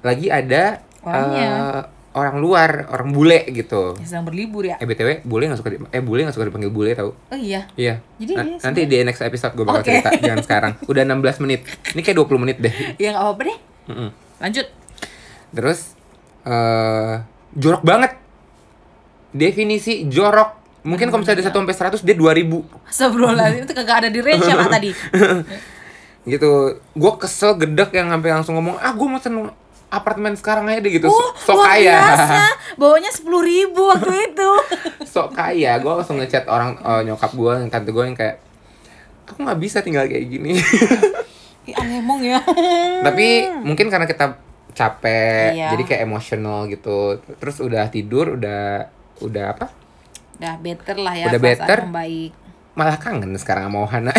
lagi 0.00 0.26
ada 0.26 0.80
Orangnya. 1.00 1.48
eh, 1.76 1.82
orang 2.12 2.36
luar 2.36 2.70
orang 2.88 3.10
bule 3.10 3.46
gitu 3.48 3.94
Ya, 3.94 4.06
sedang 4.08 4.26
berlibur 4.26 4.62
ya. 4.62 4.74
eh 4.74 4.84
btw 4.84 5.22
bule 5.22 5.46
nggak 5.46 5.56
suka 5.56 5.70
di- 5.70 5.82
eh 5.86 6.00
bule 6.00 6.20
nggak 6.22 6.34
suka 6.34 6.44
dipanggil 6.44 6.68
bule 6.68 6.90
tau 6.92 7.14
Oh 7.14 7.38
iya. 7.38 7.70
iya 7.74 8.02
Jadi 8.16 8.32
Na- 8.32 8.44
dia 8.44 8.58
nanti 8.60 8.80
di 8.84 8.96
next 9.00 9.20
episode 9.20 9.52
gue 9.52 9.62
bakal 9.62 9.80
Oke. 9.80 9.90
cerita 9.92 10.10
jangan 10.18 10.42
sekarang 10.42 10.72
udah 10.84 11.02
16 11.04 11.38
menit 11.40 11.60
ini 11.88 12.00
kayak 12.00 12.18
20 12.18 12.34
menit 12.38 12.56
deh 12.58 12.74
Ya 12.96 13.10
nggak 13.10 13.22
apa-apa 13.24 13.42
deh. 13.44 13.58
Mm-mm. 13.86 14.10
Lanjut. 14.38 14.66
terus 15.50 15.94
eh 16.42 17.14
jorok 17.52 17.82
banget 17.82 18.12
definisi 19.30 20.06
jorok 20.06 20.58
mungkin 20.82 21.06
kalau 21.06 21.20
misalnya 21.20 21.44
ada 21.44 21.50
1 21.50 21.60
sampai 21.62 21.76
100 21.94 22.02
dia 22.02 22.16
2000 22.16 22.88
Astagfirullahaladzim 22.88 23.62
itu 23.62 23.74
kagak 23.76 23.96
ada 23.96 24.08
di 24.08 24.18
range 24.18 24.42
ya 24.42 24.56
Pak, 24.56 24.68
tadi. 24.68 24.90
gitu 26.30 26.50
gue 26.76 27.12
kesel 27.16 27.56
gedek 27.56 27.90
yang 27.92 28.08
sampai 28.08 28.30
langsung 28.30 28.54
ngomong 28.54 28.76
ah 28.76 28.90
gue 28.90 29.06
mau 29.06 29.16
seneng 29.16 29.48
apartemen 29.90 30.32
sekarang 30.32 30.64
aja 30.64 30.78
deh 30.78 30.92
gitu 30.92 31.06
Oh, 31.06 31.34
sok 31.36 31.60
kaya 31.60 31.98
biasa. 31.98 32.36
Bawanya 32.80 33.10
sepuluh 33.10 33.42
ribu 33.42 33.84
waktu 33.84 34.14
itu. 34.24 34.50
sok 35.12 35.30
kaya 35.32 35.76
gue 35.76 35.90
langsung 35.92 36.16
ngechat 36.16 36.46
orang 36.46 36.74
eh, 36.76 37.02
nyokap 37.04 37.30
gue 37.30 37.52
yang 37.56 37.68
tante 37.68 37.90
gue 37.90 38.00
yang 38.00 38.14
kayak 38.14 38.38
aku 39.26 39.42
nggak 39.42 39.58
bisa 39.58 39.78
tinggal 39.80 40.04
kayak 40.04 40.26
gini 40.26 40.58
Ih, 41.68 41.74
alemong 41.76 42.24
ya. 42.24 42.40
tapi 43.00 43.46
mungkin 43.60 43.86
karena 43.86 44.02
kita 44.04 44.38
capek 44.70 45.52
Iya. 45.52 45.68
jadi 45.70 45.82
kayak 45.84 46.02
emosional 46.04 46.66
gitu 46.66 47.18
terus 47.36 47.58
udah 47.58 47.86
tidur 47.86 48.34
udah 48.34 48.86
udah 49.20 49.46
apa 49.50 49.66
Udah 50.34 50.56
better 50.56 50.96
lah 50.96 51.12
ya. 51.12 51.26
Udah 51.26 51.36
better. 51.38 51.78
Membaik. 51.84 52.32
malah 52.72 52.96
kangen 52.96 53.34
sekarang 53.36 53.66
sama 53.66 53.84
Ohana 53.84 54.14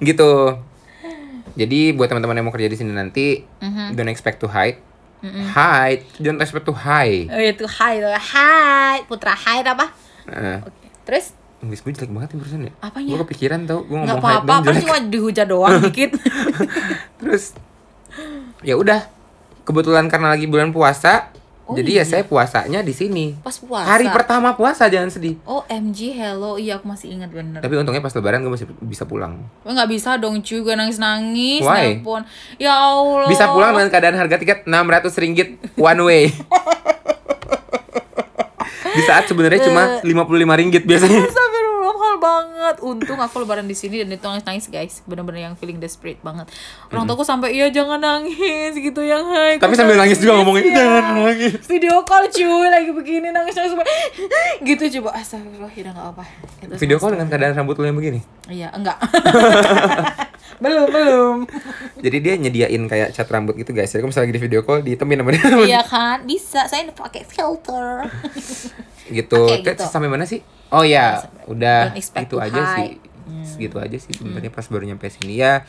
gitu 0.00 0.58
jadi 1.52 1.92
buat 1.92 2.06
teman-teman 2.06 2.34
yang 2.34 2.44
mau 2.44 2.52
kerja 2.52 2.66
di 2.66 2.74
sini 2.74 2.90
nanti 2.90 3.42
Mhm. 3.58 3.92
don't 3.92 4.08
expect 4.08 4.38
to 4.38 4.46
hide 4.46 4.78
hide 5.50 6.00
don't 6.16 6.38
expect 6.38 6.62
to 6.62 6.72
hide 6.72 7.28
Oh 7.28 7.36
itu 7.36 7.64
hai 7.68 7.98
tuh. 7.98 8.08
Hai, 8.08 9.04
Putra 9.04 9.32
hai 9.32 9.60
apa? 9.62 9.92
Nah, 10.26 10.62
Oke. 10.62 10.86
Terus 11.02 11.36
Inggris 11.60 11.78
gue 11.78 11.92
jelek 11.92 12.08
banget 12.08 12.28
nih 12.30 12.38
barusan 12.38 12.60
ya 12.62 12.72
Apanya? 12.80 13.08
gue 13.10 13.18
kepikiran 13.22 13.60
tau 13.64 13.80
gue 13.82 13.92
ngomong 13.94 14.08
hide 14.10 14.24
apa-apa, 14.40 14.52
dong 14.62 14.64
apa 14.66 14.80
cuma 14.80 14.96
dihujat 15.02 15.46
doang 15.46 15.76
dikit. 15.86 16.10
terus 17.16 17.52
ya 18.60 18.74
udah 18.74 19.04
kebetulan 19.62 20.06
karena 20.06 20.28
lagi 20.30 20.44
bulan 20.44 20.70
puasa 20.70 21.29
Oh, 21.70 21.78
jadi 21.78 21.86
ya 21.86 21.96
iya. 21.96 22.04
saya 22.04 22.22
puasanya 22.26 22.82
di 22.82 22.90
sini 22.90 23.38
Pas 23.38 23.54
puasa. 23.54 23.86
hari 23.86 24.10
pertama 24.10 24.58
puasa 24.58 24.90
jangan 24.90 25.06
sedih 25.06 25.38
Oh 25.46 25.62
MG 25.70 26.10
hello, 26.10 26.58
iya 26.58 26.82
aku 26.82 26.90
masih 26.90 27.14
ingat 27.14 27.30
bener. 27.30 27.62
tapi 27.62 27.78
untungnya 27.78 28.02
pas 28.02 28.10
lebaran 28.10 28.42
gue 28.42 28.50
masih 28.50 28.66
bisa 28.82 29.06
pulang 29.06 29.38
Gue 29.62 29.70
nggak 29.70 29.86
bisa 29.86 30.18
dong 30.18 30.42
cuy, 30.42 30.58
gue 30.58 30.74
nangis 30.74 30.98
nangis. 30.98 31.62
Why? 31.62 32.02
Nelpon. 32.02 32.26
Ya 32.58 32.74
Allah. 32.74 33.30
bisa 33.30 33.46
pulang 33.48 33.70
dengan 33.70 33.86
keadaan 33.86 34.18
harga 34.18 34.34
tiket 34.34 34.66
600 34.66 35.22
ringgit 35.22 35.48
one 35.78 36.00
way 36.02 36.22
di 38.90 39.02
saat 39.06 39.30
sebenarnya 39.30 39.70
cuma 39.70 40.02
55 40.02 40.60
ringgit 40.60 40.82
biasanya 40.82 41.22
banget. 42.70 42.86
Untung 42.86 43.18
aku 43.18 43.42
lebaran 43.42 43.66
di 43.66 43.74
sini 43.74 44.06
dan 44.06 44.14
itu 44.14 44.22
nangis 44.22 44.46
nangis 44.46 44.66
guys. 44.70 44.94
Bener-bener 45.04 45.50
yang 45.50 45.54
feeling 45.58 45.82
desperate 45.82 46.22
banget. 46.22 46.46
Orang 46.94 47.10
tuaku 47.10 47.26
sampai 47.26 47.58
iya 47.58 47.66
jangan 47.74 47.98
nangis 47.98 48.78
gitu 48.78 49.02
yang 49.02 49.26
hai. 49.26 49.58
tapi 49.58 49.74
sambil 49.74 49.98
nangis 49.98 50.22
juga 50.22 50.38
ngomongin 50.40 50.70
ya?" 50.70 50.74
jangan 50.78 51.04
nangis 51.18 51.52
Video 51.66 51.96
call 52.06 52.24
cuy 52.30 52.68
lagi 52.70 52.90
begini 52.94 53.28
nangis 53.34 53.54
nangis 53.58 53.74
gitu 54.68 55.00
coba 55.00 55.18
astagfirullah 55.18 55.72
ya 55.74 55.90
nggak 55.90 56.06
apa. 56.14 56.24
Itu 56.62 56.74
video 56.78 56.96
call 57.02 57.18
dengan 57.18 57.26
keadaan 57.26 57.52
rambut 57.58 57.74
lu 57.82 57.90
yang 57.90 57.98
begini 57.98 58.20
Iya 58.46 58.68
enggak. 58.74 58.98
belum 60.62 60.92
belum. 60.92 61.36
jadi 62.04 62.16
dia 62.20 62.34
nyediain 62.36 62.82
kayak 62.84 63.16
cat 63.16 63.24
rambut 63.32 63.56
gitu 63.56 63.72
guys 63.72 63.88
jadi 63.88 64.04
kalau 64.04 64.12
misalnya 64.12 64.28
lagi 64.28 64.36
di 64.36 64.42
video 64.44 64.60
call 64.60 64.84
ditemin 64.84 65.24
sama 65.24 65.30
dia 65.32 65.40
iya 65.64 65.80
kan 65.80 66.20
bisa 66.28 66.68
saya 66.68 66.84
pakai 66.92 67.24
filter. 67.24 68.04
gitu. 69.08 69.40
Terus 69.48 69.64
gitu. 69.64 69.84
sampai 69.88 70.12
mana 70.12 70.28
sih? 70.28 70.44
Oh 70.70 70.82
ya, 70.82 71.18
udah 71.44 71.92
itu 71.94 72.36
aja 72.36 72.62
sih. 72.76 72.98
Segitu 73.42 73.76
aja 73.76 73.96
sih 73.96 74.10
sebenarnya 74.10 74.48
pas 74.48 74.64
baru 74.64 74.84
nyampe 74.84 75.06
sini 75.06 75.36
ya. 75.36 75.62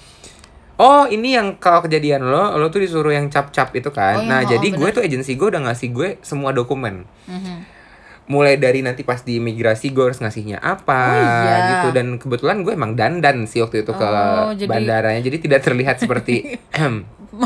Oh, 0.76 1.06
ini 1.06 1.34
yang 1.34 1.58
kalau 1.58 1.82
kejadian 1.82 2.22
lo, 2.24 2.54
lo 2.56 2.66
tuh 2.68 2.82
disuruh 2.82 3.10
yang 3.10 3.28
cap-cap 3.28 3.70
itu 3.72 3.90
kan. 3.90 4.18
Oh, 4.18 4.22
iya, 4.22 4.30
nah, 4.32 4.40
oh, 4.40 4.48
jadi 4.48 4.68
gue 4.68 4.82
bener. 4.82 4.94
tuh 4.94 5.04
agensi 5.04 5.32
gue 5.34 5.48
udah 5.48 5.62
ngasih 5.64 5.90
gue 5.90 6.10
semua 6.22 6.50
dokumen. 6.52 7.06
Mhm. 7.26 7.56
Mulai 8.24 8.56
dari 8.56 8.80
nanti 8.80 9.02
pas 9.02 9.20
di 9.20 9.38
imigrasi 9.38 9.90
gue 9.90 10.04
harus 10.04 10.18
ngasihnya 10.18 10.58
apa 10.58 11.02
Oh, 11.04 11.20
iya. 11.20 11.58
gitu 11.76 11.88
dan 11.92 12.16
kebetulan 12.16 12.62
gue 12.62 12.72
emang 12.72 12.96
dandan 12.96 13.44
sih 13.44 13.60
waktu 13.60 13.82
itu 13.82 13.92
ke 13.92 14.06
Oh, 14.06 14.54
jadi- 14.54 14.70
bandaranya 14.70 15.20
jadi 15.20 15.38
tidak 15.38 15.62
terlihat 15.62 15.98
seperti 15.98 16.56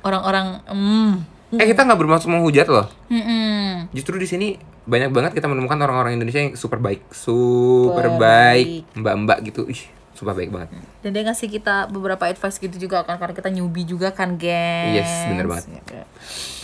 Orang-orang 0.00 0.62
mm. 0.64 1.10
eh 1.54 1.66
kita 1.66 1.84
nggak 1.84 1.98
bermaksud 1.98 2.28
menghujat 2.28 2.66
loh 2.66 2.86
Mm-mm. 3.08 3.88
Justru 3.90 4.16
di 4.16 4.24
sini 4.24 4.48
banyak 4.88 5.10
banget 5.12 5.32
kita 5.36 5.46
menemukan 5.52 5.76
orang-orang 5.84 6.16
Indonesia 6.16 6.40
yang 6.40 6.56
super 6.56 6.80
baik, 6.80 7.04
super 7.12 8.08
baik, 8.16 8.88
mbak-mbak 8.96 9.44
gitu, 9.52 9.68
ih, 9.68 9.84
super 10.16 10.32
baik 10.32 10.48
banget. 10.48 10.72
Dan 11.04 11.12
dia 11.12 11.22
ngasih 11.28 11.52
kita 11.52 11.92
beberapa 11.92 12.24
advice 12.24 12.56
gitu 12.56 12.88
juga 12.88 13.04
kan 13.04 13.20
karena 13.20 13.36
kita 13.36 13.52
newbie 13.52 13.84
juga 13.84 14.08
kan, 14.16 14.40
gengs. 14.40 14.96
Yes, 14.96 15.12
bener 15.28 15.44
banget. 15.44 15.84
Ya. 15.92 16.04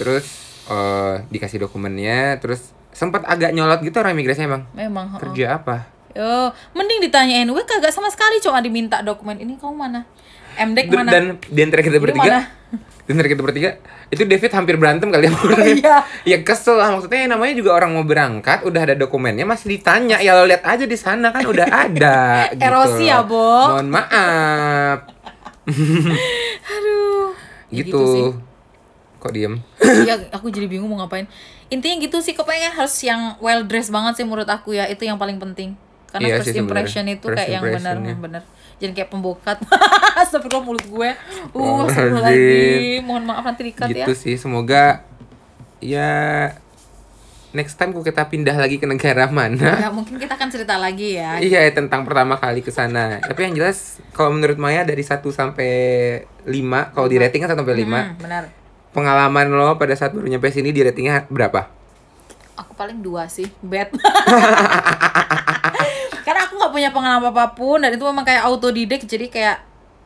Terus 0.01 0.25
eh, 0.73 1.15
dikasih 1.29 1.69
dokumennya, 1.69 2.41
terus 2.41 2.73
sempat 2.97 3.29
agak 3.29 3.53
nyolot 3.53 3.85
gitu 3.85 4.01
orang 4.01 4.17
imigrasi 4.17 4.49
emang. 4.49 4.65
Memang. 4.73 5.21
Kerja 5.21 5.61
apa? 5.61 5.85
Yo, 6.15 6.55
mending 6.73 7.05
ditanyain, 7.05 7.45
"Weh, 7.51 7.67
kagak 7.67 7.93
sama 7.93 8.09
sekali 8.09 8.39
cuma 8.41 8.63
diminta 8.65 9.03
dokumen 9.05 9.37
ini 9.37 9.61
kamu 9.61 9.75
mana?" 9.77 10.01
MDek 10.55 10.87
mana? 10.95 11.11
Dan 11.11 11.25
di 11.43 11.61
antara 11.61 11.83
kita 11.83 11.99
bertiga, 11.99 12.47
di 13.05 13.13
antara 13.13 13.29
kita 13.29 13.45
bertiga, 13.45 13.77
itu 14.09 14.25
David 14.25 14.49
hampir 14.57 14.81
berantem 14.81 15.13
kali 15.13 15.29
ya. 15.29 15.33
iya. 15.69 15.97
ya 16.35 16.39
kesel 16.41 16.81
lah 16.81 16.89
maksudnya 16.89 17.29
namanya 17.29 17.53
juga 17.53 17.77
orang 17.77 17.93
mau 17.93 18.01
berangkat 18.01 18.65
udah 18.65 18.81
ada 18.81 18.97
dokumennya 18.97 19.45
masih 19.45 19.77
ditanya 19.77 20.25
ya 20.25 20.33
lo 20.33 20.49
lihat 20.49 20.65
aja 20.65 20.89
di 20.89 20.97
sana 20.97 21.29
kan 21.29 21.45
udah 21.45 21.69
ada 21.85 22.49
gitu 22.49 22.65
Erosi 22.65 23.13
ya. 23.13 23.21
Bo. 23.21 23.77
mohon 23.77 23.93
maaf 23.93 25.05
Aduh. 26.65 27.33
Ya 27.69 27.83
gitu, 27.85 27.93
gitu 27.93 28.01
sih. 28.09 28.25
kok 29.19 29.33
diem 29.33 29.55
Iya, 29.81 30.29
aku 30.33 30.49
jadi 30.49 30.65
bingung 30.65 30.89
mau 30.89 31.01
ngapain. 31.01 31.25
Intinya 31.69 31.97
gitu 31.99 32.21
sih, 32.21 32.33
kepengen 32.33 32.73
harus 32.73 32.93
yang 33.01 33.37
well 33.41 33.65
dressed 33.65 33.89
banget 33.89 34.21
sih 34.21 34.25
menurut 34.25 34.47
aku 34.47 34.77
ya, 34.77 34.85
itu 34.85 35.05
yang 35.05 35.17
paling 35.17 35.41
penting. 35.41 35.73
Karena 36.09 36.29
Iya 36.29 36.37
first 36.39 36.53
sih 36.53 36.61
impression 36.61 37.05
itu 37.09 37.27
First 37.27 37.37
kayak 37.41 37.51
yang 37.51 37.65
benar 37.65 37.97
impression-nya. 37.97 38.15
benar. 38.21 38.43
Jangan 38.77 38.93
kayak 38.93 39.09
pembokat. 39.09 39.57
Astagfirullah 40.21 40.63
mulut 40.63 40.85
gue. 40.85 41.11
Uh, 41.51 41.85
astagfirullahaladzim. 41.85 43.01
Mohon 43.01 43.25
maaf 43.27 43.45
nanti 43.45 43.63
dikat 43.65 43.89
ya. 43.89 44.03
gitu 44.03 44.13
sih 44.13 44.35
semoga 44.35 45.03
ya 45.79 46.11
next 47.51 47.77
time 47.77 47.93
kok 47.93 48.03
kita 48.03 48.25
pindah 48.25 48.55
lagi 48.55 48.77
ke 48.77 48.85
negara 48.85 49.29
mana 49.29 49.79
Ya, 49.79 49.89
mungkin 49.89 50.17
kita 50.17 50.35
akan 50.35 50.49
cerita 50.49 50.75
lagi 50.75 51.15
ya. 51.15 51.39
iya 51.39 51.69
tentang 51.71 52.03
pertama 52.03 52.35
kali 52.35 52.59
ke 52.59 52.71
sana 52.71 53.21
tapi 53.21 53.45
yang 53.45 53.55
jelas 53.55 54.01
kalau 54.11 54.33
menurut 54.33 54.57
Maya 54.57 54.83
dari 54.83 55.01
1 55.01 55.23
sampai 55.23 55.71
5 56.43 56.51
kalau 56.91 57.07
di 57.07 57.15
rating 57.15 57.41
kan 57.41 57.53
1 57.53 57.55
sampai 57.57 57.77
5 57.77 57.87
Hmm, 57.87 58.17
benar. 58.17 58.45
pengalaman 58.91 59.47
lo 59.49 59.77
pada 59.77 59.93
saat 59.93 60.11
baru 60.11 60.27
nyampe 60.27 60.49
sini 60.49 60.71
di 60.71 60.81
ratingnya 60.81 61.29
berapa? 61.29 61.69
Aku 62.57 62.71
paling 62.73 62.99
dua 63.01 63.27
sih, 63.27 63.51
bad. 63.61 63.91
Nggak 66.75 66.91
punya 66.91 66.91
pengalaman 66.93 67.31
apa 67.31 67.55
pun 67.55 67.79
dan 67.79 67.95
itu 67.95 68.03
memang 68.03 68.27
kayak 68.27 68.43
autodidak 68.43 68.99
jadi 69.01 69.27
kayak 69.27 69.57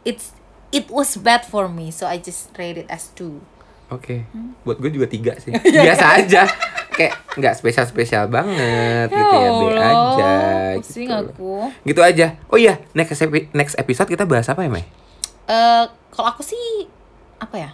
it's 0.05 0.37
it 0.69 0.85
was 0.87 1.17
bad 1.17 1.41
for 1.43 1.65
me 1.65 1.89
so 1.89 2.05
I 2.05 2.21
just 2.21 2.53
rate 2.55 2.77
it 2.77 2.89
as 2.89 3.09
two. 3.11 3.41
Oke, 3.89 4.29
Hmm. 4.29 4.53
buat 4.63 4.77
gue 4.77 4.93
juga 4.93 5.09
tiga 5.09 5.33
sih. 5.35 5.49
Iya, 5.65 5.81
Biasa 5.89 6.05
aja, 6.15 6.45
kayak 6.91 7.17
nggak 7.35 7.55
spesial 7.55 7.89
spesial 7.89 8.29
banget 8.29 9.09
gitu 9.09 9.17
ya, 9.35 9.49
B 9.49 9.65
Allah, 9.65 9.81
aja. 9.81 10.33
pusing 10.77 11.09
Gitu. 11.09 11.25
aku. 11.25 11.53
gitu 11.83 12.01
aja. 12.03 12.37
Oh 12.47 12.61
iya, 12.61 12.85
next 12.93 13.17
epi- 13.17 13.49
next 13.51 13.73
episode 13.75 14.05
kita 14.07 14.23
bahas 14.23 14.45
apa 14.45 14.61
ya, 14.61 14.69
Mei? 14.69 14.85
Eh 15.47 15.85
kalau 16.13 16.29
aku 16.29 16.45
sih 16.45 16.85
apa 17.39 17.57
ya? 17.57 17.71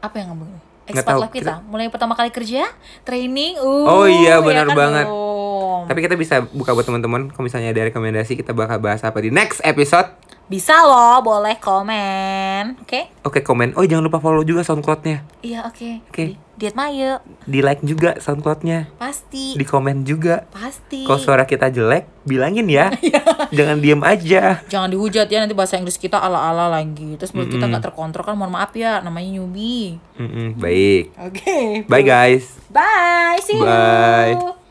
Apa 0.00 0.16
yang 0.16 0.32
ngomong? 0.32 0.56
Nggak 0.82 1.04
Expat 1.04 1.20
life 1.20 1.36
kita. 1.36 1.54
mulai 1.62 1.86
pertama 1.86 2.16
kali 2.16 2.32
kerja, 2.32 2.64
training, 3.02 3.54
uh, 3.54 3.86
Oh 3.92 4.04
iya, 4.04 4.40
ya 4.40 4.42
benar 4.42 4.66
kan, 4.66 4.74
banget. 4.74 5.06
Om? 5.82 5.88
Tapi 5.88 6.00
kita 6.00 6.14
bisa 6.14 6.34
buka 6.44 6.70
buat 6.70 6.82
teman-teman 6.82 7.28
kalau 7.28 7.44
misalnya 7.44 7.70
ada 7.70 7.82
rekomendasi 7.84 8.34
kita 8.34 8.50
bakal 8.50 8.78
bahas 8.78 9.00
apa 9.00 9.18
di 9.18 9.28
next 9.28 9.58
episode. 9.62 10.08
Bisa 10.44 10.74
loh, 10.78 11.22
boleh 11.22 11.56
komen. 11.56 12.76
Oke? 12.78 13.08
Oke, 13.22 13.40
komen. 13.40 13.72
Oh, 13.72 13.82
jangan 13.82 14.04
lupa 14.04 14.18
follow 14.18 14.42
juga 14.42 14.60
SoundCloud-nya. 14.60 15.24
Iya, 15.40 15.64
oke. 15.64 16.04
Oke. 16.06 16.24
Di- 16.26 16.36
Diet 16.52 16.76
Mayu. 16.76 17.16
Di 17.42 17.58
like 17.58 17.80
juga 17.80 18.20
SoundCloud-nya. 18.20 18.92
Pasti. 18.94 19.56
Di 19.56 19.64
komen 19.64 20.04
juga. 20.04 20.44
Pasti. 20.46 21.02
Kalau 21.02 21.16
suara 21.16 21.42
kita 21.42 21.66
jelek, 21.66 22.04
bilangin 22.22 22.68
ya. 22.68 22.92
Iya. 23.00 23.22
Jangan 23.50 23.80
diem 23.80 24.02
aja. 24.02 24.60
Jangan 24.66 24.88
dihujat 24.88 25.26
ya 25.26 25.40
nanti 25.40 25.54
bahasa 25.54 25.74
Inggris 25.74 25.96
kita 25.96 26.16
ala-ala 26.16 26.68
lagi. 26.68 27.16
Terus 27.16 27.32
mulut 27.32 27.48
kita 27.48 27.64
nggak 27.64 27.82
terkontrol 27.82 28.22
kan 28.22 28.36
mohon 28.36 28.52
maaf 28.52 28.74
ya 28.74 29.00
namanya 29.00 29.32
newbie. 29.32 29.96
Mm-mm, 30.14 30.58
baik. 30.58 31.16
Oke. 31.18 31.86
Bye 31.86 32.04
guys. 32.04 32.60
Bye. 32.68 33.40
See 33.40 33.56
you. 33.56 33.64
Bye. 33.64 34.61